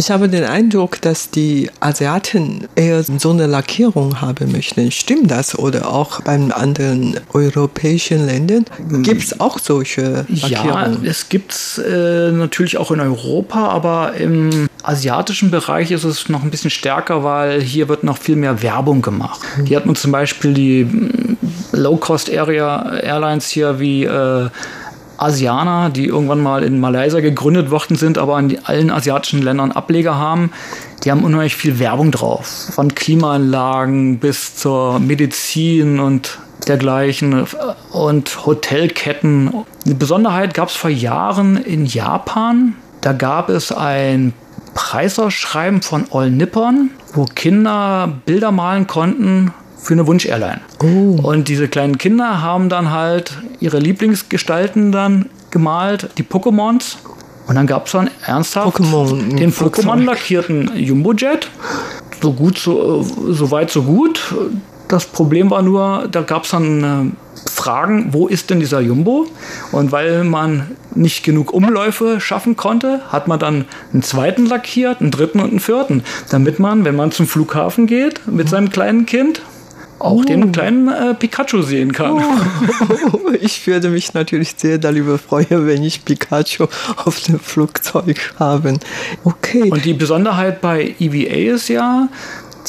Ich 0.00 0.12
habe 0.12 0.28
den 0.28 0.44
Eindruck, 0.44 1.00
dass 1.00 1.30
die 1.30 1.70
Asiaten 1.80 2.68
eher 2.76 3.02
so 3.02 3.30
eine 3.30 3.48
Lackierung 3.48 4.20
haben 4.20 4.52
möchten. 4.52 4.92
Stimmt 4.92 5.28
das? 5.28 5.58
Oder 5.58 5.90
auch 5.92 6.20
bei 6.20 6.34
anderen 6.34 7.18
europäischen 7.32 8.24
Ländern 8.24 8.64
gibt 9.02 9.24
es 9.24 9.40
auch 9.40 9.58
solche 9.58 10.24
Lackierungen? 10.28 11.02
Ja, 11.02 11.10
es 11.10 11.28
gibt 11.28 11.50
es 11.50 11.78
äh, 11.78 12.30
natürlich 12.30 12.78
auch 12.78 12.92
in 12.92 13.00
Europa, 13.00 13.70
aber 13.70 14.14
im 14.14 14.68
asiatischen 14.84 15.50
Bereich 15.50 15.90
ist 15.90 16.04
es 16.04 16.28
noch 16.28 16.44
ein 16.44 16.50
bisschen 16.50 16.70
stärker, 16.70 17.24
weil 17.24 17.60
hier 17.60 17.88
wird 17.88 18.04
noch 18.04 18.18
viel 18.18 18.36
mehr 18.36 18.62
Werbung 18.62 19.02
gemacht. 19.02 19.40
Hier 19.64 19.78
hat 19.78 19.86
man 19.86 19.96
zum 19.96 20.12
Beispiel 20.12 20.54
die 20.54 20.84
mm, 20.84 21.36
Low-Cost-Area-Airlines 21.72 23.48
hier 23.48 23.80
wie 23.80 24.04
äh, 24.04 24.48
Asianer, 25.18 25.90
die 25.90 26.06
irgendwann 26.06 26.42
mal 26.42 26.62
in 26.62 26.80
Malaysia 26.80 27.20
gegründet 27.20 27.70
worden 27.70 27.96
sind, 27.96 28.18
aber 28.18 28.38
in 28.38 28.64
allen 28.64 28.90
asiatischen 28.90 29.42
Ländern 29.42 29.72
Ableger 29.72 30.16
haben. 30.16 30.50
Die 31.04 31.10
haben 31.10 31.24
unheimlich 31.24 31.56
viel 31.56 31.78
Werbung 31.78 32.10
drauf. 32.10 32.70
Von 32.72 32.94
Klimaanlagen 32.94 34.18
bis 34.18 34.56
zur 34.56 34.98
Medizin 34.98 36.00
und 36.00 36.38
dergleichen 36.66 37.46
und 37.92 38.46
Hotelketten. 38.46 39.64
Eine 39.84 39.94
Besonderheit 39.94 40.54
gab 40.54 40.68
es 40.68 40.74
vor 40.74 40.90
Jahren 40.90 41.56
in 41.56 41.86
Japan. 41.86 42.74
Da 43.00 43.12
gab 43.12 43.48
es 43.48 43.72
ein 43.72 44.32
Preisausschreiben 44.74 45.82
von 45.82 46.06
All 46.12 46.30
Nippon, 46.30 46.90
wo 47.12 47.24
Kinder 47.24 48.12
Bilder 48.26 48.52
malen 48.52 48.86
konnten 48.86 49.52
für 49.88 49.94
eine 49.94 50.06
Wunsch-Airline. 50.06 50.60
Oh. 50.82 51.18
Und 51.22 51.48
diese 51.48 51.66
kleinen 51.66 51.96
Kinder 51.96 52.42
haben 52.42 52.68
dann 52.68 52.90
halt 52.90 53.38
ihre 53.58 53.78
Lieblingsgestalten 53.78 54.92
dann 54.92 55.30
gemalt, 55.50 56.10
die 56.18 56.24
Pokémons. 56.24 56.96
Und 57.46 57.54
dann 57.54 57.66
gab 57.66 57.86
es 57.86 57.92
dann 57.92 58.10
ernsthaft 58.26 58.76
Pokémon, 58.76 59.36
den 59.36 59.50
Pokémon 59.50 60.04
lackierten 60.04 60.70
Jumbo-Jet. 60.76 61.48
So 62.20 62.34
gut, 62.34 62.58
so, 62.58 63.02
so 63.02 63.50
weit, 63.50 63.70
so 63.70 63.82
gut. 63.82 64.34
Das 64.88 65.06
Problem 65.06 65.50
war 65.50 65.62
nur, 65.62 66.06
da 66.12 66.20
gab 66.20 66.44
es 66.44 66.50
dann 66.50 66.84
äh, 66.84 67.50
Fragen, 67.50 68.12
wo 68.12 68.26
ist 68.26 68.50
denn 68.50 68.60
dieser 68.60 68.80
Jumbo? 68.80 69.26
Und 69.72 69.90
weil 69.90 70.24
man 70.24 70.76
nicht 70.94 71.24
genug 71.24 71.54
Umläufe 71.54 72.20
schaffen 72.20 72.56
konnte, 72.56 73.00
hat 73.08 73.26
man 73.26 73.38
dann 73.38 73.64
einen 73.92 74.02
zweiten 74.02 74.44
lackiert, 74.44 75.00
einen 75.00 75.10
dritten 75.10 75.40
und 75.40 75.50
einen 75.50 75.60
vierten, 75.60 76.02
damit 76.30 76.58
man, 76.58 76.84
wenn 76.84 76.96
man 76.96 77.10
zum 77.10 77.26
Flughafen 77.26 77.86
geht 77.86 78.26
mit 78.26 78.50
seinem 78.50 78.68
kleinen 78.68 79.06
Kind, 79.06 79.40
auch 79.98 80.12
oh. 80.12 80.22
den 80.22 80.52
kleinen 80.52 80.88
äh, 80.88 81.14
Pikachu 81.14 81.62
sehen 81.62 81.92
kann. 81.92 82.12
Oh. 82.12 83.18
Ich 83.40 83.66
würde 83.66 83.90
mich 83.90 84.14
natürlich 84.14 84.54
sehr 84.56 84.78
darüber 84.78 85.18
freuen, 85.18 85.66
wenn 85.66 85.84
ich 85.84 86.04
Pikachu 86.04 86.66
auf 86.96 87.20
dem 87.20 87.38
Flugzeug 87.38 88.34
habe. 88.38 88.78
Okay. 89.22 89.70
Und 89.70 89.84
die 89.84 89.94
Besonderheit 89.94 90.60
bei 90.60 90.94
EVA 90.98 91.54
ist 91.54 91.68
ja, 91.68 92.08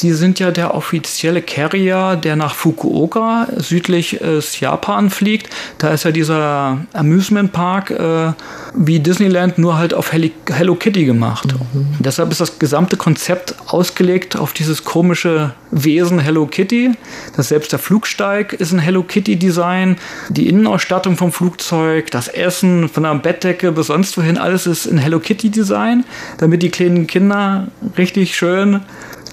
die 0.02 0.12
sind 0.12 0.38
ja 0.38 0.50
der 0.50 0.74
offizielle 0.74 1.42
Carrier, 1.42 2.16
der 2.16 2.36
nach 2.36 2.54
Fukuoka 2.54 3.48
südlich 3.56 4.20
äh, 4.20 4.40
Japan 4.58 5.10
fliegt. 5.10 5.50
Da 5.78 5.88
ist 5.88 6.04
ja 6.04 6.10
dieser 6.10 6.78
Amusement 6.92 7.52
Park 7.52 7.90
äh, 7.90 8.32
wie 8.74 9.00
Disneyland 9.00 9.58
nur 9.58 9.76
halt 9.76 9.94
auf 9.94 10.12
Hello 10.12 10.74
Kitty 10.74 11.04
gemacht. 11.04 11.54
Mhm. 11.72 11.86
Deshalb 11.98 12.30
ist 12.30 12.40
das 12.40 12.58
gesamte 12.58 12.96
Konzept 12.96 13.54
ausgelegt 13.66 14.36
auf 14.36 14.52
dieses 14.52 14.84
komische 14.84 15.52
Wesen 15.70 16.18
Hello 16.18 16.46
Kitty. 16.46 16.92
Das 17.36 17.48
selbst 17.48 17.72
der 17.72 17.78
Flugsteig 17.78 18.52
ist 18.52 18.72
ein 18.72 18.78
Hello 18.78 19.02
Kitty 19.02 19.36
Design. 19.36 19.96
Die 20.28 20.48
Innenausstattung 20.48 21.16
vom 21.16 21.32
Flugzeug, 21.32 22.10
das 22.10 22.28
Essen 22.28 22.88
von 22.88 23.02
der 23.02 23.14
Bettdecke 23.16 23.72
bis 23.72 23.88
sonst 23.88 24.16
wohin, 24.16 24.38
alles 24.38 24.66
ist 24.66 24.86
in 24.86 24.98
Hello 24.98 25.18
Kitty 25.18 25.50
Design, 25.50 26.04
damit 26.38 26.62
die 26.62 26.70
kleinen 26.70 27.06
Kinder 27.06 27.68
richtig 27.98 28.36
schön 28.36 28.80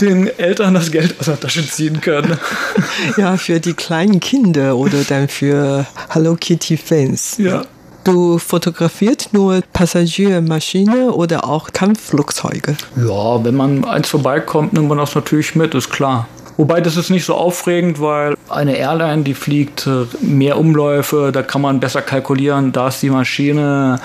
den 0.01 0.27
Eltern 0.39 0.74
das 0.74 0.92
Geld 0.92 1.16
aus 1.20 1.25
der 1.25 1.39
Tasche 1.39 1.68
ziehen 1.68 2.01
können. 2.01 2.38
Ja, 3.18 3.38
für 3.38 3.60
die 3.60 3.74
kleinen 3.74 4.20
Kinder 4.20 4.75
oder 4.75 5.04
dann 5.08 5.27
für 5.27 5.86
Hello 6.10 6.36
Kitty 6.39 6.77
Fans. 6.77 7.38
Ja. 7.38 7.63
Du 8.04 8.38
fotografierst 8.38 9.34
nur 9.34 9.62
Passagiermaschine 9.74 11.12
oder 11.12 11.48
auch 11.48 11.72
Kampfflugzeuge? 11.74 12.75
Ja, 12.96 13.44
wenn 13.44 13.56
man 13.56 13.86
eins 13.86 14.10
vorbeikommt, 14.10 14.74
nimmt 14.74 14.88
man 14.88 14.98
das 14.98 15.13
natürlich 15.16 15.56
mit, 15.56 15.75
ist 15.75 15.89
klar. 15.89 16.27
Wobei 16.58 16.82
das 16.82 16.98
ist 16.98 17.12
nicht 17.12 17.25
so 17.25 17.36
aufregend, 17.36 18.01
weil 18.01 18.36
eine 18.50 18.77
Airline, 18.77 19.24
die 19.24 19.36
fliegt 19.36 19.86
äh, 19.86 20.06
mehr 20.22 20.58
Umläufe, 20.58 21.32
da 21.32 21.44
kann 21.44 21.62
man 21.62 21.80
besser 21.80 22.01
kalkulieren, 22.01 22.72
da 22.72 22.88
ist 22.88 23.04
die 23.04 23.12
Maschine, 23.12 24.00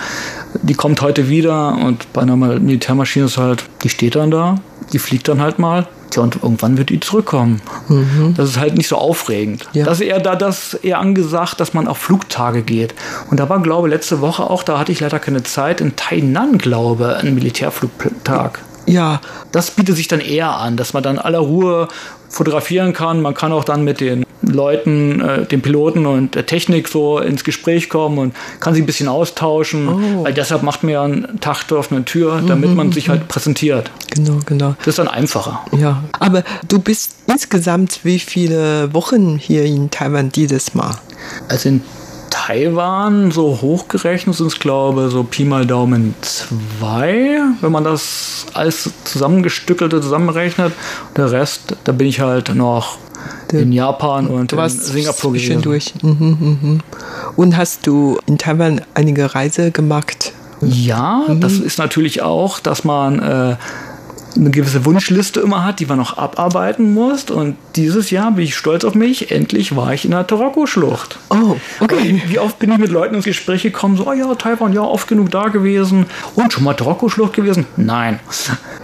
die 0.61 0.75
kommt 0.75 1.01
heute 1.01 1.29
wieder 1.29 1.75
und 1.75 2.11
bei 2.13 2.21
einer 2.21 2.35
Militärmaschine 2.35 3.25
ist 3.25 3.37
halt, 3.37 3.63
die 3.83 3.89
steht 3.89 4.15
dann 4.15 4.29
da, 4.29 4.59
die 4.93 4.99
fliegt 4.99 5.27
dann 5.27 5.41
halt 5.41 5.59
mal. 5.59 5.87
Tja, 6.09 6.21
und 6.21 6.35
irgendwann 6.43 6.77
wird 6.77 6.89
die 6.89 6.99
zurückkommen. 6.99 7.61
Mhm. 7.87 8.35
Das 8.37 8.49
ist 8.49 8.59
halt 8.59 8.77
nicht 8.77 8.87
so 8.87 8.97
aufregend. 8.97 9.67
Ja. 9.73 9.85
Das 9.85 9.99
ist 9.99 10.05
eher 10.05 10.19
da 10.19 10.35
das 10.35 10.75
eher 10.75 10.99
angesagt, 10.99 11.59
dass 11.59 11.73
man 11.73 11.87
auf 11.87 11.97
Flugtage 11.97 12.61
geht. 12.61 12.93
Und 13.31 13.39
da 13.39 13.49
war, 13.49 13.59
glaube 13.61 13.87
ich, 13.87 13.93
letzte 13.93 14.21
Woche 14.21 14.43
auch, 14.43 14.63
da 14.63 14.77
hatte 14.77 14.91
ich 14.91 14.99
leider 14.99 15.19
keine 15.19 15.43
Zeit, 15.43 15.81
in 15.81 15.95
Tainan, 15.95 16.59
glaube 16.59 17.17
ein 17.17 17.33
Militärflugtag. 17.33 18.59
Ja. 18.85 19.21
Das 19.51 19.71
bietet 19.71 19.95
sich 19.95 20.07
dann 20.07 20.19
eher 20.19 20.55
an, 20.55 20.77
dass 20.77 20.93
man 20.93 21.01
dann 21.01 21.17
aller 21.17 21.39
Ruhe 21.39 21.87
fotografieren 22.29 22.93
kann. 22.93 23.21
Man 23.21 23.33
kann 23.33 23.51
auch 23.51 23.63
dann 23.63 23.83
mit 23.83 23.99
den 23.99 24.23
Leuten, 24.43 25.21
äh, 25.21 25.45
den 25.45 25.61
Piloten 25.61 26.05
und 26.05 26.35
der 26.35 26.45
Technik 26.45 26.87
so 26.87 27.19
ins 27.19 27.43
Gespräch 27.43 27.89
kommen 27.89 28.17
und 28.17 28.35
kann 28.59 28.73
sich 28.73 28.83
ein 28.83 28.85
bisschen 28.85 29.07
austauschen. 29.07 29.87
Oh. 29.87 30.23
Weil 30.23 30.33
deshalb 30.33 30.63
macht 30.63 30.83
man 30.83 30.91
ja 30.91 31.03
einen 31.03 31.39
Tag 31.39 31.71
auf 31.71 31.91
eine 31.91 32.05
Tür, 32.05 32.41
damit 32.45 32.71
mhm, 32.71 32.75
man 32.75 32.91
sich 32.91 33.09
halt 33.09 33.27
präsentiert. 33.27 33.89
Genau, 34.11 34.39
genau. 34.45 34.75
Das 34.79 34.87
ist 34.87 34.99
dann 34.99 35.07
einfacher. 35.07 35.61
Ja, 35.77 36.03
aber 36.19 36.43
du 36.67 36.79
bist 36.79 37.15
insgesamt 37.27 38.01
wie 38.03 38.19
viele 38.19 38.93
Wochen 38.93 39.37
hier 39.37 39.63
in 39.63 39.89
Taiwan 39.89 40.31
dieses 40.31 40.73
Mal? 40.73 40.95
Also 41.47 41.69
in 41.69 41.81
Taiwan, 42.33 43.29
so 43.29 43.61
hochgerechnet 43.61 44.35
sind 44.35 44.47
es, 44.47 44.57
glaube 44.57 45.05
ich, 45.05 45.11
so 45.11 45.23
Pi 45.23 45.45
mal 45.45 45.67
Daumen 45.67 46.15
zwei, 46.21 47.39
wenn 47.61 47.71
man 47.71 47.83
das 47.83 48.47
alles 48.55 48.89
zusammengestückelte 49.03 50.01
zusammenrechnet. 50.01 50.73
Der 51.15 51.31
Rest, 51.31 51.75
da 51.83 51.91
bin 51.91 52.07
ich 52.07 52.21
halt 52.21 52.55
noch 52.55 52.97
in 53.51 53.71
Japan 53.71 54.25
und 54.25 54.51
in 54.51 54.69
Singapur 54.69 55.33
gewesen. 55.33 55.61
Durch. 55.61 55.93
Mhm, 56.01 56.57
mhm. 56.59 56.79
Und 57.35 57.55
hast 57.55 57.85
du 57.85 58.17
in 58.25 58.39
Taiwan 58.39 58.81
einige 58.95 59.35
Reise 59.35 59.69
gemacht? 59.69 60.33
Ja, 60.61 61.25
mhm. 61.27 61.39
das 61.39 61.59
ist 61.59 61.77
natürlich 61.77 62.23
auch, 62.23 62.59
dass 62.59 62.83
man 62.83 63.19
äh, 63.19 63.55
eine 64.35 64.51
gewisse 64.51 64.85
Wunschliste 64.85 65.39
immer 65.39 65.63
hat, 65.63 65.79
die 65.79 65.85
man 65.85 65.97
noch 65.97 66.17
abarbeiten 66.17 66.93
muss. 66.93 67.25
Und 67.25 67.55
dieses 67.75 68.09
Jahr 68.11 68.31
bin 68.31 68.45
ich 68.45 68.55
stolz 68.55 68.83
auf 68.83 68.95
mich. 68.95 69.31
Endlich 69.31 69.75
war 69.75 69.93
ich 69.93 70.05
in 70.05 70.11
der 70.11 70.25
Taroko-Schlucht. 70.25 71.19
Oh, 71.29 71.55
okay. 71.79 72.21
Wie 72.27 72.39
oft 72.39 72.59
bin 72.59 72.71
ich 72.71 72.77
mit 72.77 72.91
Leuten 72.91 73.15
ins 73.15 73.25
Gespräch 73.25 73.63
gekommen, 73.63 73.97
so, 73.97 74.07
oh 74.07 74.13
ja, 74.13 74.33
Taiwan, 74.35 74.73
ja, 74.73 74.81
oft 74.81 75.07
genug 75.07 75.31
da 75.31 75.47
gewesen. 75.47 76.05
Und 76.35 76.53
schon 76.53 76.63
mal 76.63 76.73
Taroko-Schlucht 76.73 77.33
gewesen? 77.33 77.65
Nein. 77.77 78.19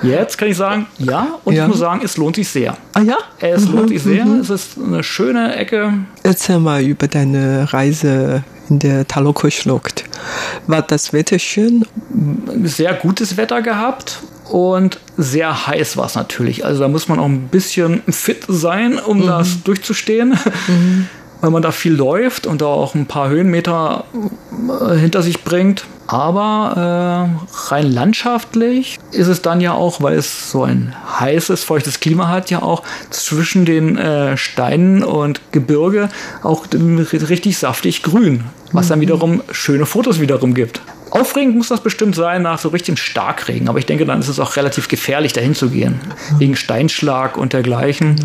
Jetzt 0.04 0.38
kann 0.38 0.50
ich 0.50 0.58
sagen, 0.58 0.88
ja. 0.98 1.40
Und 1.44 1.56
ja. 1.56 1.64
ich 1.64 1.70
muss 1.70 1.80
sagen, 1.80 2.02
es 2.04 2.18
lohnt 2.18 2.36
sich 2.36 2.48
sehr. 2.48 2.78
Ah 2.94 3.02
ja? 3.02 3.18
Es 3.40 3.66
mhm, 3.66 3.76
lohnt 3.76 3.90
sich 3.90 4.04
sehr. 4.04 4.26
Mhm. 4.26 4.40
Es 4.42 4.50
ist 4.50 4.78
eine 4.78 5.04
schöne 5.04 5.56
Ecke. 5.56 5.94
Erzähl 6.24 6.60
mal 6.60 6.82
über 6.82 7.08
deine 7.08 7.72
Reise 7.72 8.44
in 8.70 8.80
der 8.80 9.08
Taroko-Schlucht. 9.08 10.04
War 10.68 10.82
das 10.82 11.12
Wetter 11.12 11.40
schön? 11.40 11.86
Sehr 12.64 12.94
gutes 12.94 13.36
Wetter 13.38 13.62
gehabt 13.62 14.20
und 14.50 15.00
sehr 15.16 15.68
heiß 15.68 15.96
war 15.98 16.08
es 16.08 16.16
natürlich. 16.16 16.66
Also 16.66 16.82
da 16.82 16.88
muss 16.88 17.08
man 17.08 17.20
auch 17.20 17.26
ein 17.26 17.50
bisschen 17.50 18.02
fit 18.10 18.46
sein, 18.48 18.98
um 18.98 19.20
mhm. 19.20 19.28
das 19.28 19.64
durchzustehen. 19.64 20.38
Mhm. 20.68 21.08
Weil 21.42 21.52
man 21.52 21.62
da 21.62 21.72
viel 21.72 21.94
läuft 21.94 22.48
und 22.48 22.62
da 22.62 22.66
auch 22.66 22.96
ein 22.96 23.06
paar 23.06 23.30
Höhenmeter 23.30 24.04
äh, 24.12 24.96
hinter 24.98 25.22
sich 25.22 25.46
bringt. 25.46 25.86
Aber 26.06 27.30
äh, 27.40 27.72
rein 27.72 27.90
landschaftlich 27.90 29.00
ist 29.12 29.28
es 29.28 29.42
dann 29.42 29.62
ja 29.62 29.72
auch, 29.72 30.02
weil 30.02 30.18
es 30.18 30.52
so 30.52 30.64
ein 30.64 30.94
heißes, 31.20 31.64
feuchtes 31.64 32.02
Klima 32.02 32.28
hat, 32.28 32.50
ja 32.50 32.62
auch 32.62 32.84
zwischen 33.10 33.64
den 33.64 33.98
äh, 33.98 34.36
Steinen 34.36 35.02
und 35.02 35.40
Gebirge 35.54 36.10
auch 36.44 36.66
richtig 36.74 37.58
saftig 37.58 38.04
grün, 38.04 38.44
was 38.74 38.90
dann 38.90 39.00
mhm. 39.00 39.04
wiederum 39.04 39.42
schöne 39.52 39.86
Fotos 39.86 40.20
wiederum 40.20 40.56
gibt. 40.56 40.82
Aufregend 41.12 41.56
muss 41.56 41.70
das 41.70 41.82
bestimmt 41.82 42.16
sein 42.16 42.44
nach 42.44 42.60
so 42.60 42.70
richtigem 42.70 42.98
Starkregen, 42.98 43.70
aber 43.70 43.80
ich 43.80 43.86
denke, 43.86 44.06
dann 44.06 44.20
ist 44.20 44.28
es 44.28 44.40
auch 44.40 44.56
relativ 44.56 44.88
gefährlich, 44.88 45.34
dahin 45.34 45.56
zu 45.56 45.70
gehen. 45.70 46.00
Wegen 46.38 46.56
Steinschlag 46.56 47.38
und 47.38 47.54
dergleichen. 47.54 48.16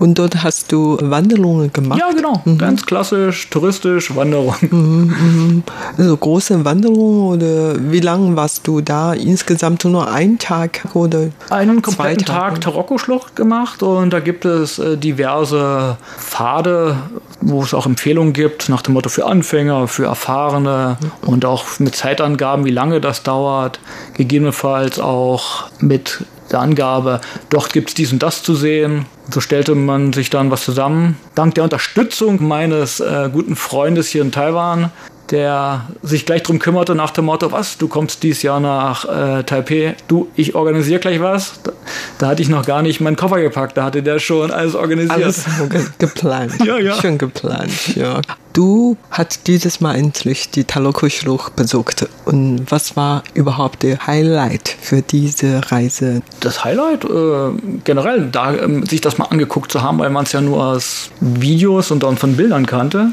Und 0.00 0.18
dort 0.18 0.42
hast 0.42 0.72
du 0.72 0.96
Wanderungen 0.98 1.70
gemacht? 1.74 2.00
Ja, 2.00 2.10
genau. 2.10 2.40
Mhm. 2.46 2.56
Ganz 2.56 2.86
klassisch, 2.86 3.50
touristisch, 3.50 4.16
Wanderung. 4.16 4.54
Mhm, 4.62 5.14
mhm. 5.20 5.62
Also 5.98 6.16
große 6.16 6.64
Wanderungen 6.64 7.36
oder 7.36 7.74
wie 7.92 8.00
lange 8.00 8.34
warst 8.34 8.66
du 8.66 8.80
da? 8.80 9.12
Insgesamt 9.12 9.84
nur 9.84 10.10
einen 10.10 10.38
Tag 10.38 10.86
oder 10.94 11.28
Einen 11.50 11.82
kompletten 11.82 12.24
Tag 12.24 12.62
Taroko-Schlucht 12.62 13.36
gemacht 13.36 13.82
und 13.82 14.10
da 14.10 14.20
gibt 14.20 14.46
es 14.46 14.78
äh, 14.78 14.96
diverse 14.96 15.98
Pfade, 16.18 16.96
wo 17.42 17.62
es 17.62 17.74
auch 17.74 17.84
Empfehlungen 17.84 18.32
gibt, 18.32 18.70
nach 18.70 18.80
dem 18.80 18.94
Motto 18.94 19.10
für 19.10 19.26
Anfänger, 19.26 19.86
für 19.86 20.06
Erfahrene 20.06 20.96
mhm. 20.98 21.28
und 21.28 21.44
auch 21.44 21.78
mit 21.78 21.94
Zeitangaben, 21.94 22.64
wie 22.64 22.70
lange 22.70 23.02
das 23.02 23.22
dauert. 23.22 23.80
Gegebenenfalls 24.14 24.98
auch 24.98 25.70
mit 25.78 26.24
der 26.50 26.60
Angabe, 26.60 27.20
dort 27.48 27.72
gibt 27.72 27.90
es 27.90 27.94
dies 27.94 28.12
und 28.12 28.22
das 28.22 28.42
zu 28.42 28.54
sehen. 28.54 29.06
So 29.32 29.40
stellte 29.40 29.74
man 29.74 30.12
sich 30.12 30.30
dann 30.30 30.50
was 30.50 30.64
zusammen. 30.64 31.16
Dank 31.34 31.54
der 31.54 31.64
Unterstützung 31.64 32.46
meines 32.46 33.00
äh, 33.00 33.28
guten 33.32 33.56
Freundes 33.56 34.08
hier 34.08 34.22
in 34.22 34.32
Taiwan, 34.32 34.90
der 35.30 35.86
sich 36.02 36.26
gleich 36.26 36.42
darum 36.42 36.58
kümmerte 36.58 36.94
nach 36.94 37.10
dem 37.10 37.26
Motto, 37.26 37.52
was, 37.52 37.78
du 37.78 37.88
kommst 37.88 38.22
dieses 38.22 38.42
Jahr 38.42 38.60
nach 38.60 39.04
äh, 39.04 39.44
Taipei, 39.44 39.94
du, 40.08 40.28
ich 40.34 40.54
organisiere 40.54 41.00
gleich 41.00 41.20
was. 41.20 41.62
Da, 41.62 41.72
da, 42.18 42.26
hatte 42.28 42.42
ich 42.42 42.48
noch 42.48 42.66
gar 42.66 42.82
nicht 42.82 43.00
meinen 43.00 43.16
Koffer 43.16 43.40
gepackt, 43.40 43.76
da 43.76 43.84
hatte 43.84 44.02
der 44.02 44.18
schon 44.18 44.50
alles 44.50 44.74
organisiert. 44.74 45.12
Alles 45.12 45.44
geplant. 45.98 46.54
ja, 46.64 46.78
ja. 46.78 47.00
Schon 47.00 47.18
geplant, 47.18 47.94
ja. 47.94 48.20
Du 48.52 48.96
hast 49.10 49.46
dieses 49.46 49.80
Mal 49.80 49.94
endlich 49.94 50.50
die 50.50 50.64
Taloko-Schlucht 50.64 51.54
besucht. 51.54 52.08
Und 52.24 52.66
was 52.68 52.96
war 52.96 53.22
überhaupt 53.34 53.84
der 53.84 54.06
Highlight 54.06 54.76
für 54.80 55.02
diese 55.02 55.70
Reise? 55.70 56.22
Das 56.40 56.64
Highlight 56.64 57.04
äh, 57.04 57.78
generell, 57.84 58.28
da, 58.30 58.52
äh, 58.54 58.86
sich 58.86 59.00
das 59.00 59.18
mal 59.18 59.26
angeguckt 59.26 59.70
zu 59.70 59.82
haben, 59.82 60.00
weil 60.00 60.10
man 60.10 60.24
es 60.24 60.32
ja 60.32 60.40
nur 60.40 60.64
aus 60.64 61.10
Videos 61.20 61.92
und 61.92 62.02
dann 62.02 62.16
von 62.16 62.36
Bildern 62.36 62.66
kannte. 62.66 63.12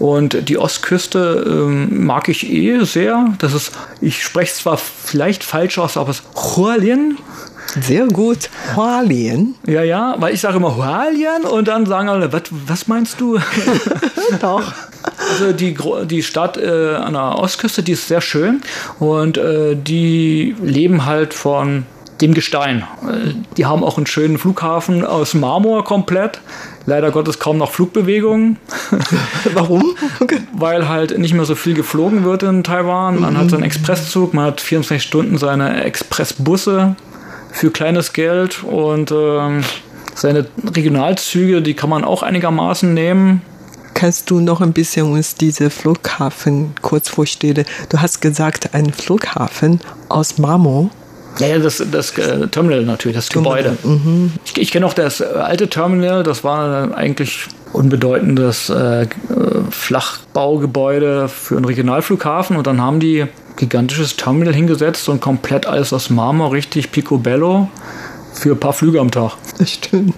Und 0.00 0.48
die 0.48 0.58
Ostküste 0.58 1.44
äh, 1.46 1.94
mag 1.94 2.28
ich 2.28 2.50
eh 2.50 2.84
sehr. 2.84 3.34
Das 3.38 3.54
ist, 3.54 3.72
ich 4.00 4.22
spreche 4.22 4.52
zwar 4.52 4.78
vielleicht 4.78 5.44
falsch 5.44 5.78
aus, 5.78 5.96
aber 5.96 6.10
es 6.10 6.20
ist 6.20 6.56
Hualien. 6.56 7.18
Sehr 7.80 8.06
gut. 8.06 8.50
Hualien. 8.76 9.54
Ja, 9.66 9.82
ja, 9.82 10.16
weil 10.18 10.34
ich 10.34 10.40
sage 10.40 10.56
immer 10.56 10.76
Hualien 10.76 11.44
und 11.44 11.68
dann 11.68 11.86
sagen 11.86 12.08
alle, 12.08 12.32
was, 12.32 12.42
was 12.66 12.88
meinst 12.88 13.20
du? 13.20 13.38
Doch. 14.40 14.72
Also 15.30 15.52
die, 15.52 15.76
die 16.04 16.22
Stadt 16.22 16.56
äh, 16.56 16.94
an 16.94 17.14
der 17.14 17.38
Ostküste, 17.38 17.82
die 17.82 17.92
ist 17.92 18.08
sehr 18.08 18.20
schön 18.20 18.60
und 18.98 19.38
äh, 19.38 19.74
die 19.74 20.54
leben 20.62 21.06
halt 21.06 21.34
von 21.34 21.86
dem 22.20 22.34
Gestein. 22.34 22.84
Äh, 23.02 23.32
die 23.56 23.66
haben 23.66 23.82
auch 23.82 23.96
einen 23.96 24.06
schönen 24.06 24.38
Flughafen 24.38 25.04
aus 25.04 25.34
Marmor 25.34 25.84
komplett. 25.84 26.40
Leider 26.86 27.10
Gottes 27.10 27.38
kaum 27.38 27.58
noch 27.58 27.70
Flugbewegungen. 27.70 28.58
Warum? 29.54 29.94
Okay. 30.20 30.40
Weil 30.52 30.88
halt 30.88 31.18
nicht 31.18 31.34
mehr 31.34 31.44
so 31.44 31.54
viel 31.54 31.74
geflogen 31.74 32.24
wird 32.24 32.42
in 32.42 32.64
Taiwan. 32.64 33.20
Man 33.20 33.34
mhm. 33.34 33.38
hat 33.38 33.50
seinen 33.50 33.62
Expresszug, 33.62 34.34
man 34.34 34.46
hat 34.46 34.60
24 34.60 35.06
Stunden 35.06 35.38
seine 35.38 35.84
Expressbusse 35.84 36.96
für 37.52 37.70
kleines 37.70 38.12
Geld 38.12 38.64
und 38.64 39.12
ähm, 39.12 39.62
seine 40.14 40.46
Regionalzüge, 40.74 41.62
die 41.62 41.74
kann 41.74 41.90
man 41.90 42.04
auch 42.04 42.22
einigermaßen 42.22 42.92
nehmen. 42.92 43.42
Kannst 43.94 44.30
du 44.30 44.40
noch 44.40 44.60
ein 44.60 44.72
bisschen 44.72 45.12
uns 45.12 45.36
diese 45.36 45.70
Flughafen 45.70 46.74
kurz 46.82 47.08
vorstellen? 47.08 47.64
Du 47.88 48.00
hast 48.00 48.20
gesagt, 48.20 48.74
ein 48.74 48.92
Flughafen 48.92 49.80
aus 50.08 50.38
Marmor. 50.38 50.90
Ja, 51.38 51.46
ja, 51.46 51.58
das, 51.58 51.82
das 51.90 52.16
äh, 52.18 52.48
Terminal 52.48 52.84
natürlich, 52.84 53.16
das 53.16 53.28
Gebäude. 53.28 53.76
Mhm. 53.82 54.32
Ich, 54.44 54.58
ich 54.58 54.70
kenne 54.70 54.86
auch 54.86 54.94
das 54.94 55.20
äh, 55.20 55.24
alte 55.24 55.68
Terminal, 55.68 56.22
das 56.22 56.44
war 56.44 56.96
eigentlich 56.96 57.46
unbedeutendes 57.72 58.68
äh, 58.68 59.06
Flachbaugebäude 59.70 61.28
für 61.28 61.56
einen 61.56 61.64
Regionalflughafen 61.64 62.56
und 62.56 62.66
dann 62.66 62.80
haben 62.80 63.00
die 63.00 63.26
gigantisches 63.56 64.16
Terminal 64.16 64.54
hingesetzt 64.54 65.08
und 65.08 65.20
komplett 65.20 65.66
alles 65.66 65.92
aus 65.92 66.10
Marmor, 66.10 66.52
richtig 66.52 66.92
picobello 66.92 67.68
für 68.32 68.52
ein 68.52 68.60
paar 68.60 68.72
Flüge 68.72 69.00
am 69.00 69.10
Tag. 69.10 69.36
Das 69.58 69.70
stimmt. 69.70 70.14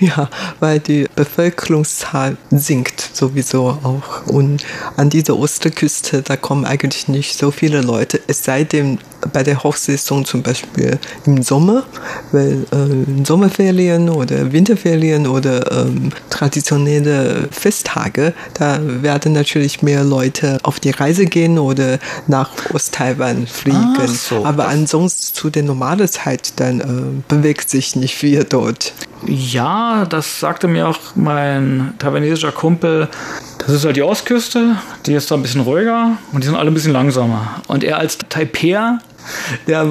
Ja, 0.00 0.28
weil 0.60 0.80
die 0.80 1.06
Bevölkerungszahl 1.14 2.36
sinkt 2.50 3.10
sowieso 3.12 3.78
auch. 3.82 4.26
Und 4.26 4.64
an 4.96 5.10
dieser 5.10 5.38
Ostküste, 5.38 6.22
da 6.22 6.36
kommen 6.36 6.64
eigentlich 6.64 7.08
nicht 7.08 7.38
so 7.38 7.50
viele 7.50 7.80
Leute, 7.80 8.20
es 8.26 8.44
sei 8.44 8.64
denn 8.64 8.98
bei 9.32 9.42
der 9.42 9.62
Hochsaison 9.62 10.24
zum 10.24 10.42
Beispiel 10.42 10.98
im 11.26 11.42
Sommer, 11.42 11.84
weil 12.32 12.64
äh, 12.72 13.24
Sommerferien 13.24 14.08
oder 14.08 14.52
Winterferien 14.52 15.26
oder 15.26 15.70
ähm, 15.70 16.10
traditionelle 16.30 17.48
Festtage, 17.50 18.34
da 18.54 18.80
werden 18.82 19.32
natürlich 19.32 19.82
mehr 19.82 20.02
Leute 20.02 20.58
auf 20.62 20.80
die 20.80 20.90
Reise 20.90 21.26
gehen 21.26 21.58
oder 21.58 21.98
nach 22.26 22.50
Osttaiwan 22.72 23.46
fliegen. 23.46 23.96
So. 24.08 24.44
Aber 24.44 24.68
ansonsten 24.68 25.34
zu 25.34 25.50
der 25.50 25.62
normalen 25.62 26.08
Zeit, 26.08 26.54
dann 26.56 26.80
äh, 26.80 27.32
bewegt 27.42 27.70
sich 27.70 27.96
nicht 27.96 28.14
viel 28.14 28.44
dort. 28.44 28.92
Ja, 29.26 30.06
das 30.08 30.38
sagte 30.38 30.68
mir 30.68 30.88
auch 30.88 30.98
mein 31.16 31.94
taiwanesischer 31.98 32.52
Kumpel. 32.52 33.08
Das 33.58 33.70
ist 33.70 33.84
halt 33.84 33.96
die 33.96 34.02
Ostküste, 34.02 34.76
die 35.06 35.14
ist 35.14 35.28
da 35.28 35.34
ein 35.34 35.42
bisschen 35.42 35.62
ruhiger 35.62 36.18
und 36.32 36.42
die 36.42 36.46
sind 36.46 36.56
alle 36.56 36.70
ein 36.70 36.74
bisschen 36.74 36.92
langsamer. 36.92 37.60
Und 37.66 37.82
er 37.82 37.98
als 37.98 38.18
Taipei, 38.28 38.98
der 39.66 39.86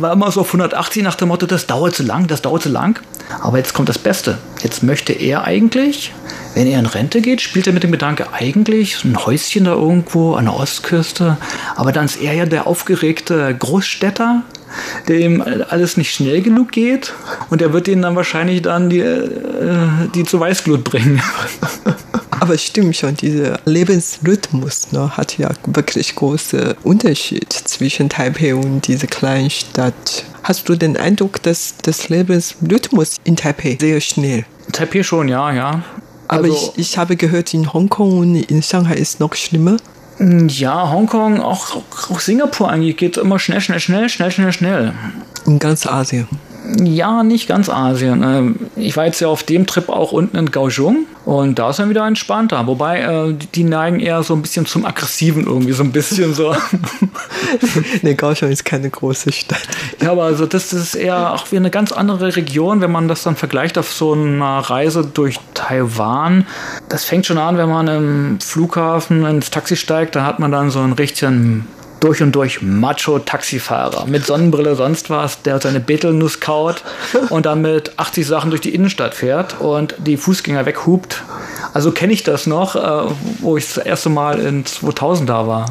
war 0.00 0.12
immer 0.12 0.32
so 0.32 0.40
auf 0.40 0.48
180 0.48 1.04
nach 1.04 1.14
dem 1.14 1.28
Motto, 1.28 1.46
das 1.46 1.66
dauert 1.66 1.94
zu 1.94 2.02
lang, 2.02 2.26
das 2.26 2.42
dauert 2.42 2.62
zu 2.62 2.68
lang. 2.68 3.00
Aber 3.40 3.58
jetzt 3.58 3.72
kommt 3.72 3.88
das 3.88 3.98
Beste. 3.98 4.38
Jetzt 4.62 4.82
möchte 4.82 5.12
er 5.12 5.44
eigentlich, 5.44 6.12
wenn 6.54 6.66
er 6.66 6.80
in 6.80 6.86
Rente 6.86 7.20
geht, 7.20 7.40
spielt 7.40 7.68
er 7.68 7.72
mit 7.72 7.84
dem 7.84 7.92
Gedanke 7.92 8.32
eigentlich 8.32 9.04
ein 9.04 9.16
Häuschen 9.24 9.64
da 9.64 9.72
irgendwo 9.72 10.34
an 10.34 10.46
der 10.46 10.54
Ostküste. 10.54 11.36
Aber 11.76 11.92
dann 11.92 12.06
ist 12.06 12.20
er 12.20 12.34
ja 12.34 12.46
der 12.46 12.66
aufgeregte 12.66 13.54
Großstädter, 13.56 14.42
dem 15.08 15.42
alles 15.42 15.96
nicht 15.96 16.12
schnell 16.14 16.42
genug 16.42 16.72
geht 16.72 17.12
und 17.50 17.62
er 17.62 17.72
wird 17.72 17.88
ihnen 17.88 18.02
dann 18.02 18.16
wahrscheinlich 18.16 18.62
dann 18.62 18.90
die, 18.90 19.00
äh, 19.00 19.28
die 20.14 20.24
zu 20.24 20.40
Weißglut 20.40 20.84
bringen. 20.84 21.20
Aber 22.40 22.56
stimmt 22.56 22.96
schon, 22.96 23.14
dieser 23.16 23.60
Lebensrhythmus 23.66 24.92
ne, 24.92 25.14
hat 25.14 25.36
ja 25.36 25.50
wirklich 25.66 26.14
großen 26.14 26.74
Unterschied 26.84 27.52
zwischen 27.52 28.08
Taipei 28.08 28.54
und 28.54 28.86
dieser 28.86 29.06
kleinen 29.06 29.50
Stadt. 29.50 30.24
Hast 30.42 30.66
du 30.68 30.74
den 30.74 30.96
Eindruck, 30.96 31.42
dass 31.42 31.74
das 31.82 32.08
Lebensrhythmus 32.08 33.16
in 33.24 33.36
Taipei 33.36 33.76
sehr 33.78 34.00
schnell? 34.00 34.46
Taipei 34.72 35.02
schon, 35.02 35.28
ja, 35.28 35.52
ja. 35.52 35.84
Aber 36.28 36.44
also, 36.44 36.72
ich, 36.76 36.92
ich 36.92 36.98
habe 36.98 37.16
gehört, 37.16 37.52
in 37.52 37.70
Hongkong 37.72 38.18
und 38.18 38.36
in 38.36 38.62
Shanghai 38.62 38.94
ist 38.94 39.14
es 39.14 39.18
noch 39.20 39.34
schlimmer. 39.34 39.76
Ja, 40.20 40.90
Hongkong, 40.90 41.40
auch, 41.40 41.76
auch 42.10 42.20
Singapur 42.20 42.70
eigentlich 42.70 42.98
geht 42.98 43.16
immer 43.16 43.38
schnell, 43.38 43.62
schnell, 43.62 43.80
schnell, 43.80 44.10
schnell, 44.10 44.30
schnell, 44.30 44.52
schnell. 44.52 44.92
In 45.46 45.58
ganz 45.58 45.86
Asien. 45.86 46.28
Ja, 46.78 47.22
nicht 47.22 47.48
ganz 47.48 47.68
Asien. 47.68 48.22
Ähm, 48.22 48.56
ich 48.76 48.96
war 48.96 49.06
jetzt 49.06 49.20
ja 49.20 49.28
auf 49.28 49.42
dem 49.42 49.66
Trip 49.66 49.88
auch 49.88 50.12
unten 50.12 50.36
in 50.36 50.50
Kaohsiung 50.50 51.06
und 51.24 51.58
da 51.58 51.70
ist 51.70 51.78
dann 51.78 51.90
wieder 51.90 52.06
entspannter. 52.06 52.66
Wobei 52.66 53.00
äh, 53.00 53.34
die 53.54 53.64
neigen 53.64 54.00
eher 54.00 54.22
so 54.22 54.34
ein 54.34 54.42
bisschen 54.42 54.66
zum 54.66 54.84
Aggressiven 54.84 55.46
irgendwie, 55.46 55.72
so 55.72 55.82
ein 55.82 55.92
bisschen 55.92 56.34
so. 56.34 56.54
nee, 58.02 58.14
Kaohsiung 58.14 58.50
ist 58.50 58.64
keine 58.64 58.90
große 58.90 59.32
Stadt. 59.32 59.62
Ja, 60.02 60.12
aber 60.12 60.24
also 60.24 60.46
das, 60.46 60.72
ist 60.72 60.94
eher 60.94 61.32
auch 61.32 61.50
wie 61.50 61.56
eine 61.56 61.70
ganz 61.70 61.92
andere 61.92 62.36
Region, 62.36 62.80
wenn 62.80 62.92
man 62.92 63.08
das 63.08 63.22
dann 63.22 63.36
vergleicht 63.36 63.76
auf 63.78 63.92
so 63.92 64.12
einer 64.12 64.58
Reise 64.58 65.04
durch 65.04 65.38
Taiwan. 65.54 66.46
Das 66.88 67.04
fängt 67.04 67.26
schon 67.26 67.38
an, 67.38 67.56
wenn 67.56 67.68
man 67.68 67.88
im 67.88 68.40
Flughafen 68.40 69.24
ins 69.24 69.50
Taxi 69.50 69.76
steigt, 69.76 70.14
da 70.14 70.24
hat 70.24 70.38
man 70.38 70.52
dann 70.52 70.70
so 70.70 70.80
einen 70.80 70.92
richtigen 70.92 71.66
durch 72.00 72.22
und 72.22 72.32
durch 72.32 72.62
Macho-Taxifahrer 72.62 74.06
mit 74.06 74.26
Sonnenbrille, 74.26 74.74
sonst 74.74 75.10
was, 75.10 75.42
der 75.42 75.60
seine 75.60 75.80
Betelnuss 75.80 76.40
kaut 76.40 76.82
und 77.28 77.46
dann 77.46 77.62
mit 77.62 77.98
80 77.98 78.26
Sachen 78.26 78.50
durch 78.50 78.62
die 78.62 78.74
Innenstadt 78.74 79.14
fährt 79.14 79.60
und 79.60 79.94
die 79.98 80.16
Fußgänger 80.16 80.66
weghupt. 80.66 81.22
Also 81.72 81.92
kenne 81.92 82.12
ich 82.12 82.22
das 82.22 82.46
noch, 82.46 82.74
äh, 82.74 83.12
wo 83.40 83.56
ich 83.56 83.72
das 83.72 83.84
erste 83.84 84.08
Mal 84.08 84.40
in 84.40 84.64
2000 84.64 85.28
da 85.28 85.46
war. 85.46 85.66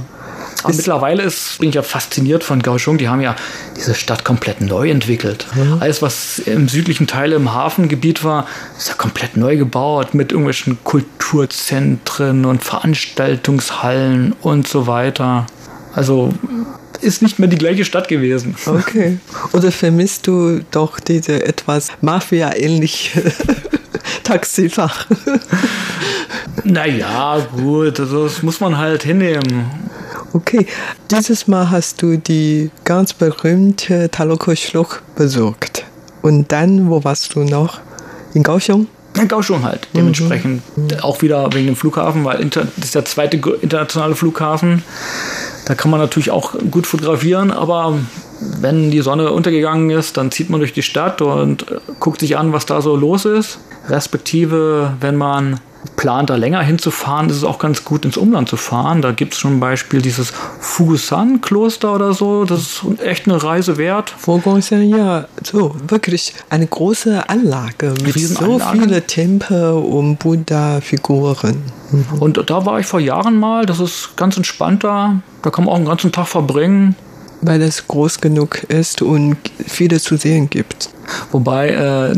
Aber 0.64 0.74
mittlerweile 0.74 1.24
ist, 1.24 1.60
bin 1.60 1.70
ich 1.70 1.76
ja 1.76 1.82
fasziniert 1.82 2.44
von 2.44 2.62
Kaohsiung. 2.62 2.98
Die 2.98 3.08
haben 3.08 3.22
ja 3.22 3.36
diese 3.78 3.96
Stadt 3.96 4.26
komplett 4.26 4.62
neu 4.62 4.90
entwickelt. 4.90 5.48
Mhm. 5.56 5.78
Alles, 5.80 6.02
was 6.02 6.40
im 6.40 6.68
südlichen 6.68 7.08
Teil 7.08 7.32
im 7.32 7.54
Hafengebiet 7.54 8.24
war, 8.24 8.46
ist 8.78 8.90
ja 8.90 8.96
komplett 8.96 9.38
neu 9.38 9.56
gebaut 9.56 10.14
mit 10.14 10.32
irgendwelchen 10.32 10.78
Kulturzentren 10.84 12.46
und 12.46 12.64
Veranstaltungshallen 12.64 14.36
und 14.42 14.68
so 14.68 14.86
weiter. 14.88 15.46
Also 15.94 16.34
ist 17.02 17.22
nicht 17.22 17.40
mehr 17.40 17.48
die 17.48 17.58
gleiche 17.58 17.86
Stadt 17.86 18.08
gewesen. 18.08 18.56
Okay. 18.66 19.18
Oder 19.54 19.72
vermisst 19.72 20.28
du 20.28 20.62
doch 20.72 21.00
diese 21.00 21.46
etwas 21.46 21.90
Mafia-ähnliche 22.02 23.32
Taxifahrer? 24.24 25.06
naja, 26.64 27.40
gut, 27.56 28.00
also 28.00 28.26
das 28.26 28.44
muss 28.44 28.60
man 28.60 28.78
halt 28.78 29.04
hinnehmen. 29.04 29.66
Okay, 30.34 30.68
dieses 31.10 31.48
Mal 31.48 31.72
hast 31.72 32.02
du 32.02 32.18
die 32.18 32.70
ganz 32.84 33.14
berühmte 33.14 34.10
Taloko-Schlucht 34.10 35.02
besucht. 35.16 35.86
Und 36.22 36.52
dann, 36.52 36.90
wo 36.90 37.04
warst 37.04 37.34
du 37.34 37.40
noch? 37.40 37.80
In 38.34 38.44
Kaohsiung? 38.44 38.88
In 39.16 39.28
Kaohsiung 39.28 39.64
halt, 39.64 39.88
dementsprechend. 39.96 40.62
Mhm. 40.78 41.00
Auch 41.02 41.22
wieder 41.24 41.52
wegen 41.54 41.68
dem 41.68 41.76
Flughafen, 41.76 42.24
weil 42.26 42.46
das 42.46 42.68
ist 42.78 42.96
der 42.96 43.06
zweite 43.06 43.38
internationale 43.62 44.16
Flughafen. 44.16 44.84
Da 45.70 45.76
kann 45.76 45.92
man 45.92 46.00
natürlich 46.00 46.32
auch 46.32 46.56
gut 46.72 46.88
fotografieren, 46.88 47.52
aber 47.52 48.00
wenn 48.60 48.90
die 48.90 49.02
Sonne 49.02 49.32
untergegangen 49.32 49.92
ist, 49.92 50.18
dann 50.18 50.32
zieht 50.32 50.50
man 50.50 50.62
durch 50.62 50.74
die 50.74 50.82
Stadt 50.82 51.22
und 51.22 51.70
äh, 51.70 51.76
guckt 52.00 52.22
sich 52.22 52.40
an, 52.40 52.54
was 52.54 52.66
da 52.66 52.82
so 52.82 52.96
los 52.96 53.26
ist. 53.26 53.60
Respektive, 53.88 54.94
wenn 55.00 55.16
man 55.16 55.60
plant, 55.96 56.30
da 56.30 56.36
länger 56.36 56.62
hinzufahren, 56.62 57.30
ist 57.30 57.38
es 57.38 57.44
auch 57.44 57.60
ganz 57.60 57.84
gut, 57.86 58.06
ins 58.06 58.18
Umland 58.18 58.50
zu 58.50 58.58
fahren. 58.58 59.02
Da 59.02 59.12
gibt 59.12 59.34
es 59.34 59.40
zum 59.40 59.60
Beispiel 59.60 60.02
dieses 60.02 60.32
Fugusan-Kloster 60.60 61.94
oder 61.94 62.14
so. 62.14 62.46
Das 62.46 62.62
ist 62.62 62.84
echt 63.04 63.28
eine 63.28 63.42
Reise 63.42 63.78
wert. 63.78 64.14
Fugusan, 64.18 64.90
ja, 64.90 65.28
so 65.44 65.76
wirklich 65.88 66.34
eine 66.50 66.68
große 66.68 67.30
Anlage 67.30 67.94
mit 68.04 68.18
so 68.20 68.60
vielen 68.60 69.08
Tempel 69.08 69.74
und 69.74 70.18
Buddha-Figuren. 70.20 71.62
Mhm. 71.92 72.20
Und 72.20 72.50
da 72.50 72.66
war 72.66 72.80
ich 72.80 72.86
vor 72.86 73.00
Jahren 73.00 73.38
mal. 73.38 73.66
Das 73.66 73.80
ist 73.80 74.16
ganz 74.16 74.38
entspannt 74.38 74.84
da. 74.84 75.22
Da 75.42 75.50
kann 75.50 75.66
man 75.66 75.74
auch 75.74 75.78
einen 75.78 75.86
ganzen 75.86 76.12
Tag 76.12 76.28
verbringen. 76.28 76.96
Weil 77.42 77.62
es 77.62 77.88
groß 77.88 78.20
genug 78.20 78.64
ist 78.64 79.02
und 79.02 79.38
viele 79.66 80.02
zu 80.02 80.18
sehen 80.18 80.50
gibt. 80.50 80.90
Wobei, 81.32 81.70
äh, 81.70 82.14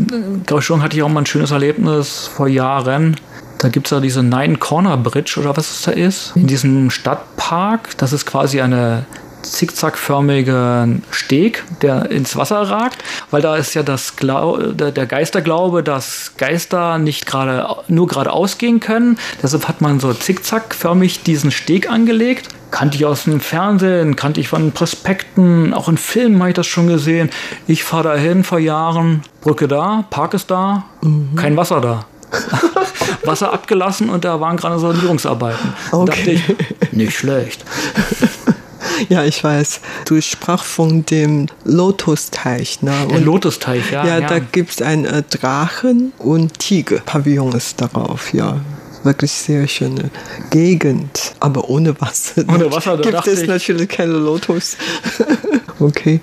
Kaohsiung 0.46 0.82
hatte 0.82 0.96
ich 0.96 1.02
auch 1.04 1.08
mal 1.08 1.20
ein 1.20 1.26
schönes 1.26 1.52
Erlebnis 1.52 2.28
vor 2.34 2.48
Jahren. 2.48 3.16
Da 3.62 3.68
gibt 3.68 3.86
es 3.86 3.92
ja 3.92 4.00
diese 4.00 4.24
Nine 4.24 4.56
Corner 4.56 4.96
Bridge 4.96 5.36
oder 5.38 5.56
was 5.56 5.70
es 5.70 5.82
da 5.82 5.92
ist. 5.92 6.32
In 6.34 6.48
diesem 6.48 6.90
Stadtpark. 6.90 7.96
Das 7.96 8.12
ist 8.12 8.26
quasi 8.26 8.60
eine 8.60 9.06
zickzackförmige 9.42 11.00
Steg, 11.12 11.62
der 11.80 12.10
ins 12.10 12.34
Wasser 12.36 12.62
ragt, 12.62 13.04
weil 13.30 13.40
da 13.40 13.56
ist 13.56 13.74
ja 13.74 13.84
das 13.84 14.16
Glau 14.16 14.56
der 14.56 15.06
Geisterglaube, 15.06 15.84
dass 15.84 16.32
Geister 16.38 16.98
nicht 16.98 17.24
gerade 17.24 17.68
nur 17.86 18.08
geradeaus 18.08 18.58
gehen 18.58 18.80
können. 18.80 19.16
Deshalb 19.40 19.68
hat 19.68 19.80
man 19.80 20.00
so 20.00 20.12
zickzackförmig 20.12 21.22
diesen 21.22 21.52
Steg 21.52 21.88
angelegt. 21.88 22.48
Kannte 22.72 22.96
ich 22.96 23.04
aus 23.04 23.24
dem 23.24 23.38
Fernsehen, 23.38 24.16
kannte 24.16 24.40
ich 24.40 24.48
von 24.48 24.72
Prospekten, 24.72 25.72
auch 25.72 25.88
in 25.88 25.98
Filmen 25.98 26.40
habe 26.40 26.50
ich 26.50 26.56
das 26.56 26.66
schon 26.66 26.88
gesehen. 26.88 27.30
Ich 27.68 27.84
fahre 27.84 28.14
dahin 28.14 28.42
vor 28.42 28.58
Jahren, 28.58 29.22
Brücke 29.40 29.68
da, 29.68 30.04
Park 30.10 30.34
ist 30.34 30.50
da, 30.50 30.84
mhm. 31.00 31.36
kein 31.36 31.56
Wasser 31.56 31.80
da. 31.80 32.06
Wasser 33.24 33.52
abgelassen 33.52 34.10
und 34.10 34.24
da 34.24 34.40
waren 34.40 34.56
gerade 34.56 34.78
Sanierungsarbeiten. 34.78 35.74
Okay. 35.90 36.06
Da 36.06 36.12
dachte 36.12 36.30
ich, 36.30 36.92
nicht 36.92 37.16
schlecht. 37.16 37.64
Ja, 39.08 39.24
ich 39.24 39.42
weiß. 39.42 39.80
Du 40.04 40.20
sprach 40.20 40.62
von 40.62 41.04
dem 41.06 41.46
Lotusteich. 41.64 42.82
Ne? 42.82 42.92
Der 43.10 43.20
Lotusteich, 43.20 43.90
ja. 43.90 44.06
Ja, 44.06 44.18
ja. 44.18 44.28
da 44.28 44.38
gibt 44.38 44.70
es 44.70 44.82
einen 44.82 45.04
äh, 45.04 45.22
Drachen 45.22 46.12
und 46.18 46.58
Tiger. 46.58 47.00
Pavillon 47.00 47.52
ist 47.52 47.80
darauf, 47.80 48.32
ja 48.32 48.60
wirklich 49.04 49.32
sehr 49.32 49.66
schöne 49.68 50.10
Gegend, 50.50 51.34
aber 51.40 51.68
ohne 51.68 51.98
Wasser. 52.00 52.44
Ohne 52.48 52.70
Wasser, 52.72 52.96
gibt 52.98 53.26
es 53.26 53.46
natürlich 53.46 53.88
keine 53.88 54.12
Lotus. 54.12 54.76
okay. 55.80 56.20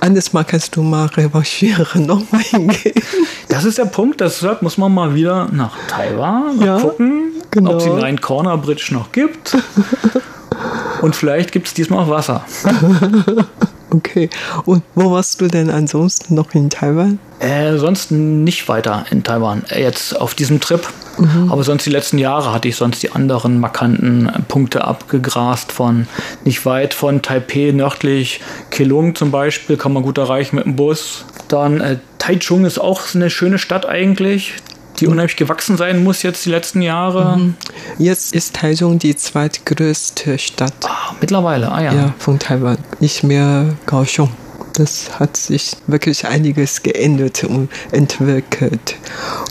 Anderes 0.00 0.32
Mal 0.32 0.44
kannst 0.44 0.76
du 0.76 0.82
mal 0.82 1.06
revanchieren, 1.06 2.06
nochmal 2.06 2.42
hingehen. 2.42 3.02
Das 3.48 3.64
ist 3.64 3.78
der 3.78 3.86
Punkt, 3.86 4.20
deshalb 4.20 4.62
muss 4.62 4.78
man 4.78 4.92
mal 4.92 5.14
wieder 5.14 5.48
nach 5.52 5.76
Taiwan 5.88 6.60
ja, 6.60 6.78
gucken, 6.78 7.32
genau. 7.50 7.72
ob 7.72 7.78
es 7.78 7.84
die 7.84 7.90
Nine 7.90 8.18
Corner 8.18 8.56
Bridge 8.56 8.88
noch 8.90 9.12
gibt. 9.12 9.56
Und 11.02 11.16
vielleicht 11.16 11.52
gibt 11.52 11.66
es 11.66 11.74
diesmal 11.74 12.04
auch 12.04 12.10
Wasser. 12.10 12.44
Okay. 13.90 14.30
Und 14.64 14.82
wo 14.94 15.10
warst 15.10 15.40
du 15.40 15.48
denn 15.48 15.70
ansonsten 15.70 16.34
noch 16.34 16.54
in 16.54 16.70
Taiwan? 16.70 17.18
Äh, 17.40 17.76
sonst 17.76 18.10
nicht 18.10 18.68
weiter 18.68 19.04
in 19.10 19.24
Taiwan. 19.24 19.64
Jetzt 19.76 20.18
auf 20.18 20.34
diesem 20.34 20.60
Trip. 20.60 20.86
Mhm. 21.20 21.52
Aber 21.52 21.62
sonst 21.62 21.86
die 21.86 21.90
letzten 21.90 22.18
Jahre 22.18 22.52
hatte 22.52 22.68
ich 22.68 22.76
sonst 22.76 23.02
die 23.02 23.12
anderen 23.12 23.60
markanten 23.60 24.30
Punkte 24.48 24.84
abgegrast 24.84 25.72
von 25.72 26.06
nicht 26.44 26.64
weit 26.66 26.94
von 26.94 27.22
Taipei 27.22 27.72
nördlich. 27.72 28.40
Kelung 28.70 29.14
zum 29.14 29.30
Beispiel 29.30 29.76
kann 29.76 29.92
man 29.92 30.02
gut 30.02 30.18
erreichen 30.18 30.56
mit 30.56 30.64
dem 30.64 30.76
Bus. 30.76 31.24
Dann 31.48 31.80
äh, 31.80 31.98
Taichung 32.18 32.64
ist 32.64 32.78
auch 32.78 33.02
eine 33.14 33.30
schöne 33.30 33.58
Stadt 33.58 33.86
eigentlich 33.86 34.54
die 34.98 35.06
unheimlich 35.06 35.36
gewachsen 35.36 35.76
sein 35.76 36.04
muss 36.04 36.22
jetzt 36.22 36.44
die 36.44 36.50
letzten 36.50 36.82
Jahre. 36.82 37.38
Mhm. 37.38 37.54
Jetzt 37.98 38.34
ist 38.34 38.56
Taichung 38.56 38.98
die 38.98 39.16
zweitgrößte 39.16 40.38
Stadt. 40.38 40.74
Ah, 40.84 41.14
mittlerweile, 41.20 41.72
ah 41.72 41.82
ja. 41.82 41.94
Ja, 41.94 42.14
von 42.18 42.38
Taiwan. 42.38 42.78
Nicht 42.98 43.22
mehr 43.22 43.76
Kaohsiung. 43.86 44.30
Das 44.80 45.20
hat 45.20 45.36
sich 45.36 45.76
wirklich 45.86 46.26
einiges 46.26 46.82
geändert 46.82 47.44
und 47.44 47.68
entwickelt. 47.92 48.96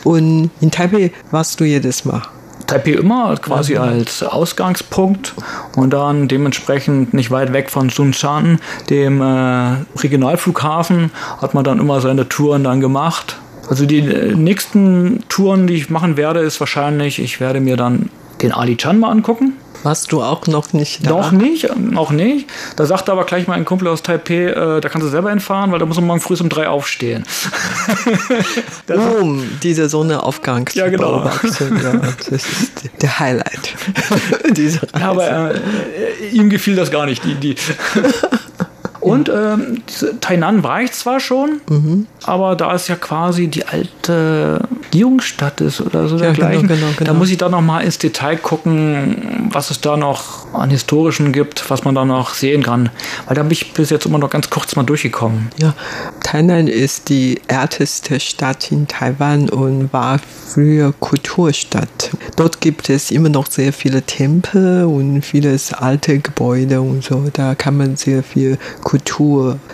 Und 0.02 0.50
in 0.60 0.70
Taipei 0.72 1.12
warst 1.30 1.60
du 1.60 1.64
jedes 1.64 2.04
Mal. 2.04 2.22
Taipei 2.66 2.92
immer 2.92 3.36
quasi 3.36 3.76
als 3.76 4.24
Ausgangspunkt 4.24 5.34
und 5.76 5.92
dann 5.92 6.26
dementsprechend 6.26 7.14
nicht 7.14 7.30
weit 7.30 7.52
weg 7.52 7.70
von 7.70 7.90
Sunshan, 7.90 8.58
dem 8.90 9.20
äh, 9.20 9.76
Regionalflughafen, 10.00 11.12
hat 11.40 11.54
man 11.54 11.62
dann 11.62 11.78
immer 11.78 12.00
seine 12.00 12.28
Touren 12.28 12.64
dann 12.64 12.80
gemacht 12.80 13.36
also 13.70 13.86
die 13.86 14.00
äh, 14.00 14.34
nächsten 14.34 15.22
Touren, 15.28 15.68
die 15.68 15.74
ich 15.74 15.90
machen 15.90 16.16
werde, 16.16 16.40
ist 16.40 16.58
wahrscheinlich, 16.58 17.20
ich 17.20 17.38
werde 17.38 17.60
mir 17.60 17.76
dann 17.76 18.10
den 18.42 18.50
Ali 18.50 18.76
Chan 18.76 18.98
mal 18.98 19.10
angucken. 19.12 19.52
Warst 19.82 20.12
du 20.12 20.22
auch 20.22 20.46
noch 20.46 20.72
nicht 20.72 21.06
da? 21.06 21.10
Noch 21.10 21.32
nicht, 21.32 21.74
noch 21.76 22.10
nicht. 22.10 22.48
Da 22.76 22.86
sagte 22.86 23.12
aber 23.12 23.24
gleich 23.24 23.46
mal 23.46 23.54
ein 23.54 23.64
Kumpel 23.64 23.88
aus 23.88 24.02
Taipei, 24.02 24.46
äh, 24.46 24.80
da 24.80 24.88
kannst 24.88 25.06
du 25.06 25.10
selber 25.10 25.30
hinfahren, 25.30 25.72
weil 25.72 25.78
da 25.78 25.86
muss 25.86 25.96
man 25.96 26.06
morgen 26.06 26.20
früh 26.20 26.36
um 26.40 26.48
drei 26.48 26.68
aufstehen. 26.68 27.24
um 29.20 29.42
diese 29.62 29.88
Sonnenaufgang 29.88 30.66
zu 30.66 30.78
ja, 30.78 30.88
genau. 30.88 31.12
beobachten. 31.12 31.80
Ja, 31.82 31.92
das 32.18 32.28
ist 32.28 32.90
der 33.02 33.18
Highlight 33.18 33.74
dieser 34.50 34.82
Reise. 34.82 34.98
Ja, 34.98 35.10
aber 35.10 35.54
äh, 35.54 36.28
ihm 36.32 36.50
gefiel 36.50 36.76
das 36.76 36.90
gar 36.90 37.06
nicht, 37.06 37.24
die, 37.24 37.34
die 37.34 37.54
und 39.00 39.30
ähm, 39.30 39.82
Tainan 40.20 40.62
war 40.62 40.82
ich 40.82 40.92
zwar 40.92 41.20
schon, 41.20 41.60
mhm. 41.68 42.06
aber 42.24 42.54
da 42.54 42.74
es 42.74 42.86
ja 42.88 42.96
quasi 42.96 43.48
die 43.48 43.66
alte 43.66 44.60
Jungstadt 44.92 45.62
ist 45.62 45.80
oder 45.80 46.06
so 46.06 46.16
ja, 46.16 46.24
dergleichen, 46.24 46.68
genau, 46.68 46.80
genau, 46.80 46.92
genau. 46.98 47.12
da 47.12 47.18
muss 47.18 47.30
ich 47.30 47.38
da 47.38 47.48
noch 47.48 47.62
mal 47.62 47.80
ins 47.80 47.96
Detail 47.96 48.36
gucken, 48.36 49.48
was 49.52 49.70
es 49.70 49.80
da 49.80 49.96
noch 49.96 50.52
an 50.52 50.68
Historischen 50.68 51.32
gibt, 51.32 51.70
was 51.70 51.84
man 51.84 51.94
da 51.94 52.04
noch 52.04 52.34
sehen 52.34 52.62
kann. 52.62 52.90
Weil 53.26 53.36
da 53.36 53.42
bin 53.42 53.52
ich 53.52 53.72
bis 53.72 53.88
jetzt 53.88 54.04
immer 54.04 54.18
noch 54.18 54.28
ganz 54.28 54.50
kurz 54.50 54.76
mal 54.76 54.82
durchgekommen. 54.82 55.48
Ja, 55.56 55.72
Tainan 56.22 56.68
ist 56.68 57.08
die 57.08 57.40
älteste 57.48 58.20
Stadt 58.20 58.70
in 58.70 58.86
Taiwan 58.86 59.48
und 59.48 59.92
war 59.94 60.18
früher 60.18 60.92
Kulturstadt. 61.00 62.10
Dort 62.36 62.60
gibt 62.60 62.90
es 62.90 63.10
immer 63.10 63.30
noch 63.30 63.46
sehr 63.46 63.72
viele 63.72 64.02
Tempel 64.02 64.84
und 64.84 65.22
vieles 65.22 65.72
alte 65.72 66.18
Gebäude 66.18 66.82
und 66.82 67.02
so. 67.02 67.28
Da 67.32 67.54
kann 67.54 67.78
man 67.78 67.96
sehr 67.96 68.22
viel 68.22 68.58
Kultur 68.82 68.89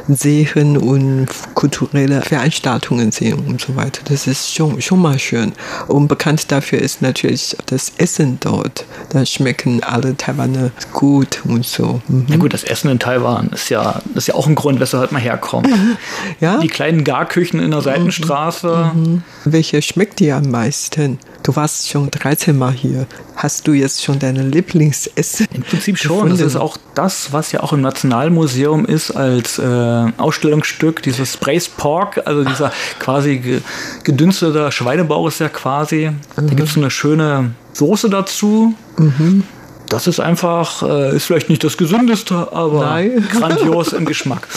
sehen 0.09 0.77
und 0.77 1.27
kulturelle 1.55 2.23
Veranstaltungen 2.23 3.13
sehen 3.13 3.39
und 3.47 3.61
so 3.61 3.77
weiter. 3.77 4.03
Das 4.05 4.27
ist 4.27 4.53
schon, 4.55 4.81
schon 4.81 5.01
mal 5.01 5.19
schön. 5.19 5.53
Und 5.89 6.09
bekannt 6.09 6.51
dafür 6.53 6.81
ist 6.81 7.03
natürlich 7.03 7.57
das 7.67 7.93
Essen 7.99 8.39
dort. 8.41 8.85
Da 9.11 9.25
schmecken 9.25 9.83
alle 9.83 10.17
Taiwaner 10.17 10.71
gut 10.93 11.43
und 11.45 11.65
so. 11.65 12.01
Mhm. 12.09 12.27
Ja 12.29 12.37
gut, 12.37 12.53
das 12.53 12.65
Essen 12.65 12.91
in 12.91 12.99
Taiwan 12.99 13.49
ist 13.49 13.69
ja, 13.69 14.03
ist 14.15 14.29
ja 14.29 14.35
auch 14.35 14.47
ein 14.47 14.55
Grund, 14.55 14.81
weshalb 14.81 15.13
man 15.13 15.23
herkommt. 15.23 15.69
ja? 16.41 16.59
Die 16.59 16.69
kleinen 16.69 17.05
Garküchen 17.05 17.61
in 17.61 17.71
der 17.71 17.83
Seitenstraße. 17.83 18.93
Mhm. 18.95 19.23
Welche 19.45 19.83
schmeckt 19.83 20.21
dir 20.21 20.37
am 20.37 20.51
meisten? 20.51 21.19
Du 21.47 21.55
warst 21.55 21.89
schon 21.89 22.11
13 22.11 22.59
Mal 22.59 22.73
hier. 22.73 23.07
Hast 23.37 23.69
du 23.69 23.73
jetzt 23.73 24.03
schon 24.03 24.19
deine 24.19 24.43
Lieblingsessen? 24.43 25.47
Im 25.55 25.63
Prinzip 25.63 25.97
schon. 25.97 26.17
Gefunden? 26.17 26.39
Das 26.39 26.45
ist 26.45 26.57
auch 26.57 26.77
das, 26.97 27.33
was 27.33 27.53
ja 27.53 27.63
auch 27.63 27.73
im 27.73 27.83
Nationalmuseum 27.83 28.85
ist 28.85 29.13
als 29.13 29.61
äh, 29.61 30.13
Ausstellungsstück, 30.17 31.03
dieses 31.03 31.37
Braised 31.37 31.77
Pork, 31.77 32.21
also 32.25 32.43
dieser 32.43 32.73
quasi 32.99 33.63
gedünsteter 34.03 34.73
Schweinebauch 34.73 35.29
ist 35.29 35.39
ja 35.39 35.49
quasi. 35.49 36.11
Mhm. 36.11 36.49
Da 36.49 36.55
gibt 36.55 36.69
es 36.69 36.77
eine 36.77 36.91
schöne 36.91 37.53
Soße 37.75 38.11
dazu. 38.11 38.75
Mhm 38.97 39.45
das 39.89 40.07
ist 40.07 40.21
einfach, 40.21 40.83
äh, 40.83 41.17
ist 41.17 41.25
vielleicht 41.25 41.49
nicht 41.49 41.63
das 41.65 41.77
Gesündeste, 41.77 42.49
aber 42.53 42.85
Nein. 42.85 43.27
grandios 43.31 43.93
im 43.93 44.05
Geschmack. 44.05 44.49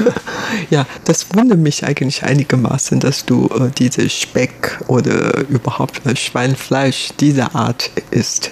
ja, 0.70 0.86
das 1.04 1.26
wundert 1.34 1.58
mich 1.58 1.84
eigentlich 1.84 2.22
einigermaßen, 2.22 3.00
dass 3.00 3.24
du 3.24 3.48
äh, 3.48 3.70
diese 3.76 4.08
Speck 4.08 4.80
oder 4.86 5.46
überhaupt 5.48 6.06
äh, 6.06 6.16
Schweinfleisch 6.16 7.10
dieser 7.20 7.54
Art 7.54 7.90
isst. 8.10 8.50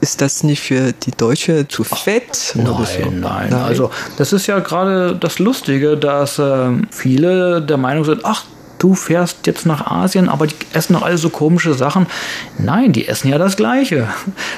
Ist 0.00 0.20
das 0.20 0.44
nicht 0.44 0.60
für 0.60 0.92
die 0.92 1.10
Deutsche 1.10 1.66
zu 1.66 1.82
fett? 1.82 2.52
Ach, 2.52 2.54
nein, 2.54 2.64
so? 2.64 3.10
nein, 3.10 3.20
nein, 3.20 3.52
Also 3.54 3.90
das 4.16 4.32
ist 4.32 4.46
ja 4.46 4.60
gerade 4.60 5.16
das 5.16 5.40
Lustige, 5.40 5.96
dass 5.96 6.38
äh, 6.38 6.70
viele 6.90 7.60
der 7.62 7.78
Meinung 7.78 8.04
sind, 8.04 8.24
ach, 8.24 8.44
du 8.78 8.94
fährst 8.94 9.46
jetzt 9.46 9.66
nach 9.66 9.86
Asien, 9.86 10.28
aber 10.28 10.46
die 10.46 10.54
essen 10.72 10.94
doch 10.94 11.02
alle 11.02 11.18
so 11.18 11.30
komische 11.30 11.74
Sachen. 11.74 12.06
Nein, 12.58 12.92
die 12.92 13.08
essen 13.08 13.28
ja 13.28 13.38
das 13.38 13.56
Gleiche. 13.56 14.08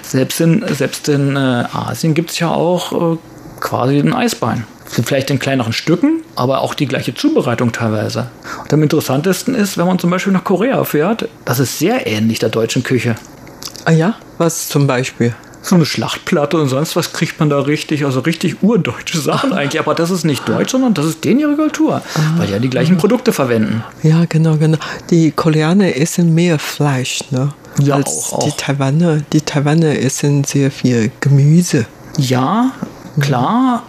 Selbst 0.02 0.40
in, 0.40 0.64
selbst 0.74 1.09
in 1.09 1.37
äh, 1.37 1.64
Asien 1.72 2.14
gibt 2.14 2.30
es 2.30 2.38
ja 2.38 2.50
auch 2.50 3.14
äh, 3.14 3.18
quasi 3.61 3.98
ein 3.98 4.14
Eisbein. 4.14 4.64
Vielleicht 4.87 5.30
in 5.30 5.38
kleineren 5.38 5.72
Stücken, 5.72 6.22
aber 6.35 6.62
auch 6.62 6.74
die 6.74 6.87
gleiche 6.87 7.14
Zubereitung 7.14 7.70
teilweise. 7.70 8.28
Und 8.61 8.72
am 8.72 8.83
interessantesten 8.83 9.54
ist, 9.54 9.78
wenn 9.78 9.87
man 9.87 10.00
zum 10.00 10.11
Beispiel 10.11 10.33
nach 10.33 10.42
Korea 10.42 10.83
fährt, 10.83 11.28
das 11.44 11.61
ist 11.61 11.78
sehr 11.78 12.09
ähnlich 12.09 12.40
der 12.40 12.48
deutschen 12.48 12.83
Küche. 12.83 13.14
Ah 13.85 13.92
ja? 13.92 14.14
Was 14.38 14.68
zum 14.68 14.88
Beispiel? 14.88 15.35
So 15.62 15.75
eine 15.75 15.85
Schlachtplatte 15.85 16.57
und 16.59 16.68
sonst 16.68 16.96
was 16.96 17.12
kriegt 17.12 17.38
man 17.38 17.51
da 17.51 17.61
richtig, 17.61 18.05
also 18.05 18.20
richtig 18.20 18.62
urdeutsche 18.62 19.20
Sachen 19.20 19.53
eigentlich. 19.53 19.81
Aber 19.81 19.94
das 19.94 20.11
ist 20.11 20.25
nicht 20.25 20.49
deutsch, 20.49 20.70
sondern 20.70 20.94
das 20.94 21.07
ist 21.07 21.25
denen 21.25 21.40
ihre 21.40 21.57
Kultur, 21.57 22.03
ah, 22.14 22.20
weil 22.37 22.46
die 22.46 22.53
ja 22.53 22.59
die 22.59 22.70
gleichen 22.70 22.96
Produkte 22.96 23.33
verwenden. 23.33 23.85
Ja, 24.03 24.25
genau, 24.29 24.57
genau. 24.57 24.79
Die 25.11 25.31
Koreaner 25.33 25.96
essen 25.96 26.35
mehr 26.35 26.59
Fleisch, 26.59 27.20
ne? 27.31 27.53
Ja, 27.79 27.96
als 27.96 28.09
auch, 28.09 28.38
auch. 28.38 28.44
die 28.44 28.53
Taiwaner. 28.57 29.20
Die 29.33 29.40
Taiwaner 29.40 29.99
essen 29.99 30.44
sehr 30.44 30.70
viel 30.70 31.11
Gemüse. 31.20 31.87
Ja, 32.16 32.73
klar. 33.20 33.83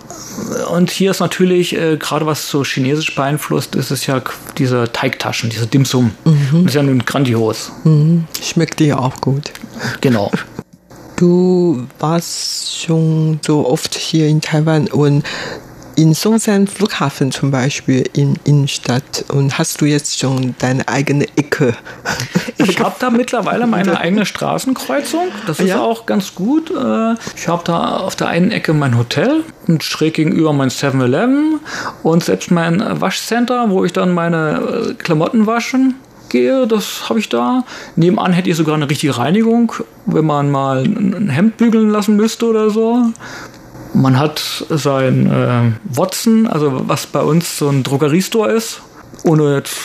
Und 0.72 0.92
hier 0.92 1.12
ist 1.12 1.20
natürlich, 1.20 1.76
äh, 1.76 1.98
gerade 1.98 2.26
was 2.26 2.50
so 2.50 2.64
chinesisch 2.64 3.14
beeinflusst, 3.16 3.76
ist 3.76 3.92
es 3.92 4.06
ja 4.08 4.22
diese 4.58 4.92
Teigtaschen, 4.92 5.50
diese 5.50 5.68
Dim 5.68 5.86
Sum. 5.86 6.12
Mhm. 6.26 6.64
Das 6.64 6.66
ist 6.66 6.76
ja 6.76 6.84
nun 6.84 7.00
grandios. 7.00 7.72
Mhm. 7.84 8.26
Schmeckt 8.42 8.80
dir 8.80 9.00
auch 9.00 9.20
gut. 9.20 9.52
Genau. 10.00 10.32
Du 11.22 11.86
warst 12.00 12.82
schon 12.82 13.40
so 13.46 13.68
oft 13.70 13.94
hier 13.94 14.28
in 14.28 14.42
Taiwan 14.42 14.88
und 14.88 15.24
in 15.96 16.16
Songsan 16.16 16.66
Flughafen 16.66 17.32
zum 17.32 17.52
Beispiel 17.52 18.10
in 18.14 18.40
Innenstadt 18.44 19.26
und 19.28 19.60
hast 19.60 19.82
du 19.82 19.86
jetzt 19.86 20.18
schon 20.18 20.56
deine 20.58 20.88
eigene 20.88 21.26
Ecke? 21.36 21.76
Ich 22.58 22.80
habe 22.80 22.96
da 22.98 23.12
mittlerweile 23.12 23.68
meine 23.68 24.00
eigene 24.00 24.26
Straßenkreuzung. 24.26 25.28
Das 25.46 25.60
ist 25.60 25.68
ja? 25.68 25.80
auch 25.80 26.08
ganz 26.08 26.34
gut. 26.34 26.72
Äh, 26.72 27.14
ich 27.36 27.48
habe 27.48 27.62
da 27.66 27.98
auf 27.98 28.16
der 28.16 28.30
einen 28.30 28.50
Ecke 28.50 28.74
mein 28.74 28.98
Hotel 28.98 29.44
und 29.68 29.84
schräg 29.84 30.16
gegenüber 30.16 30.54
mein 30.54 30.70
7-Eleven 30.70 31.60
und 32.02 32.24
selbst 32.24 32.50
mein 32.50 33.00
Waschcenter, 33.00 33.70
wo 33.70 33.86
ich 33.86 33.94
dann 33.94 34.12
meine 34.12 34.90
äh, 34.90 34.94
Klamotten 34.96 35.46
waschen 35.46 35.98
gehe, 36.32 36.66
das 36.68 37.10
habe 37.10 37.20
ich 37.20 37.30
da. 37.30 37.64
Nebenan 37.96 38.34
hätte 38.34 38.50
ich 38.50 38.56
sogar 38.56 38.76
eine 38.76 38.90
richtige 38.90 39.18
Reinigung, 39.18 39.74
wenn 40.06 40.26
man 40.26 40.50
mal 40.50 40.84
ein 40.84 41.30
Hemd 41.30 41.58
bügeln 41.58 41.90
lassen 41.90 42.16
müsste 42.16 42.48
oder 42.48 42.70
so. 42.70 43.12
Man 43.94 44.18
hat 44.18 44.66
sein 44.70 45.28
äh, 45.28 45.72
Watson, 45.84 46.48
also 46.48 46.84
was 46.88 47.06
bei 47.06 47.22
uns 47.22 47.58
so 47.58 47.70
ein 47.70 47.84
Drogeriestore 47.84 48.52
ist. 48.52 48.82
Ohne 49.24 49.56
jetzt 49.56 49.76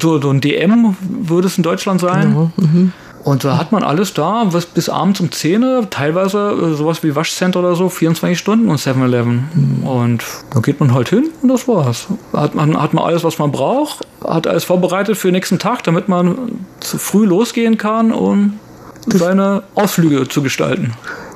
so, 0.00 0.20
so 0.20 0.30
ein 0.30 0.40
DM 0.40 0.96
würde 1.00 1.46
es 1.46 1.56
in 1.56 1.62
Deutschland 1.62 2.00
sein. 2.00 2.34
Ja, 2.34 2.52
mhm. 2.56 2.92
Und 3.24 3.44
da 3.44 3.56
hat 3.56 3.70
man 3.70 3.84
alles 3.84 4.14
da, 4.14 4.44
bis, 4.44 4.66
bis 4.66 4.88
abends 4.88 5.20
um 5.20 5.30
10 5.30 5.62
Uhr, 5.62 5.90
teilweise 5.90 6.50
äh, 6.50 6.74
sowas 6.74 7.02
wie 7.02 7.14
Waschcenter 7.14 7.60
oder 7.60 7.76
so, 7.76 7.88
24 7.88 8.38
Stunden 8.38 8.68
und 8.68 8.80
7-Eleven. 8.80 9.48
Mhm. 9.54 9.86
Und 9.86 10.24
da 10.50 10.60
geht 10.60 10.80
man 10.80 10.92
halt 10.92 11.08
hin 11.08 11.30
und 11.40 11.48
das 11.48 11.68
war's. 11.68 12.06
Hat 12.32 12.54
man, 12.54 12.80
hat 12.80 12.94
man 12.94 13.04
alles, 13.04 13.22
was 13.22 13.38
man 13.38 13.52
braucht, 13.52 14.06
hat 14.24 14.46
alles 14.46 14.64
vorbereitet 14.64 15.16
für 15.16 15.28
den 15.28 15.34
nächsten 15.34 15.58
Tag, 15.58 15.84
damit 15.84 16.08
man 16.08 16.66
zu 16.80 16.98
früh 16.98 17.24
losgehen 17.24 17.78
kann, 17.78 18.12
um 18.12 18.58
seine 19.06 19.62
Ausflüge 19.74 20.28
zu 20.28 20.42
gestalten. 20.42 20.94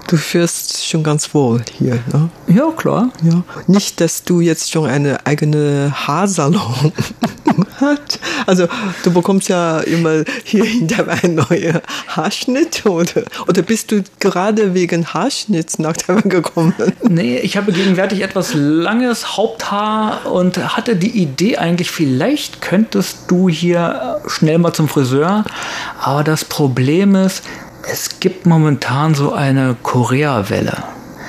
Du 0.08 0.16
fühlst 0.16 0.86
schon 0.86 1.02
ganz 1.02 1.34
wohl 1.34 1.62
hier, 1.78 1.98
ne? 2.12 2.28
Ja, 2.46 2.70
klar. 2.76 3.10
Ja. 3.22 3.42
Nicht, 3.66 4.00
dass 4.00 4.22
du 4.22 4.40
jetzt 4.40 4.70
schon 4.70 4.88
eine 4.88 5.26
eigene 5.26 5.92
Haarsalon 5.92 6.92
hast. 7.80 8.20
Also 8.46 8.68
du 9.02 9.12
bekommst 9.12 9.48
ja 9.48 9.80
immer 9.80 10.24
hier 10.44 10.64
in 10.64 10.88
Taiwan 10.88 11.18
einen 11.22 11.34
neuen 11.36 11.80
Haarschnitt 12.08 12.86
oder, 12.86 13.22
oder 13.46 13.62
bist 13.62 13.92
du 13.92 14.02
gerade 14.20 14.74
wegen 14.74 15.06
Haarschnitts 15.06 15.78
nach 15.78 15.96
Taiwan 15.96 16.28
gekommen? 16.28 16.74
Nee, 17.08 17.38
ich 17.38 17.56
habe 17.56 17.72
gegenwärtig 17.72 18.22
etwas 18.22 18.52
langes 18.54 19.36
Haupthaar 19.36 20.30
und 20.30 20.76
hatte 20.76 20.96
die 20.96 21.10
Idee 21.10 21.56
eigentlich, 21.56 21.90
vielleicht 21.90 22.60
könntest 22.60 23.18
du 23.28 23.48
hier 23.48 24.20
schnell 24.26 24.58
mal 24.58 24.72
zum 24.72 24.88
Friseur. 24.88 25.44
Aber 26.00 26.24
das 26.24 26.44
Problem 26.44 27.14
ist, 27.14 27.42
es 27.90 28.20
gibt 28.20 28.46
momentan 28.46 29.14
so 29.14 29.32
eine 29.32 29.76
Korea-Welle. 29.82 30.82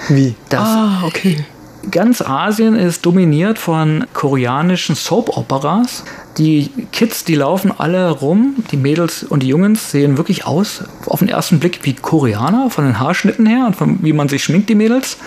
Wie? 0.10 0.36
Das 0.50 0.62
ah, 0.62 1.04
okay. 1.04 1.46
Ganz 1.90 2.22
Asien 2.22 2.76
ist 2.76 3.06
dominiert 3.06 3.58
von 3.58 4.06
koreanischen 4.14 4.96
Soap-Operas. 4.96 6.04
Die 6.38 6.70
Kids, 6.92 7.24
die 7.24 7.36
laufen 7.36 7.72
alle 7.76 8.10
rum, 8.12 8.56
die 8.72 8.78
Mädels 8.78 9.24
und 9.24 9.42
die 9.42 9.48
Jungs 9.48 9.92
sehen 9.92 10.18
wirklich 10.18 10.46
aus, 10.46 10.84
auf 11.06 11.20
den 11.20 11.30
ersten 11.30 11.60
Blick 11.60 11.80
wie 11.84 11.94
Koreaner, 11.94 12.70
von 12.70 12.86
den 12.86 13.00
Haarschnitten 13.00 13.46
her 13.46 13.66
und 13.68 13.76
von 13.76 14.00
wie 14.02 14.14
man 14.14 14.28
sich 14.28 14.44
schminkt, 14.44 14.70
die 14.70 14.76
Mädels. 14.76 15.18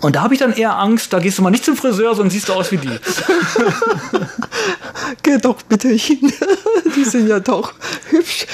Und 0.00 0.16
da 0.16 0.22
habe 0.22 0.34
ich 0.34 0.40
dann 0.40 0.52
eher 0.52 0.78
Angst, 0.78 1.12
da 1.12 1.18
gehst 1.18 1.38
du 1.38 1.42
mal 1.42 1.50
nicht 1.50 1.64
zum 1.64 1.76
Friseur, 1.76 2.14
sondern 2.14 2.30
siehst 2.30 2.48
du 2.48 2.52
aus 2.54 2.70
wie 2.70 2.78
die. 2.78 2.88
Geh 5.22 5.38
doch 5.38 5.62
bitte 5.62 5.88
hin. 5.88 6.32
Die 6.96 7.04
sind 7.04 7.28
ja 7.28 7.40
doch 7.40 7.72
hübsch. 8.10 8.46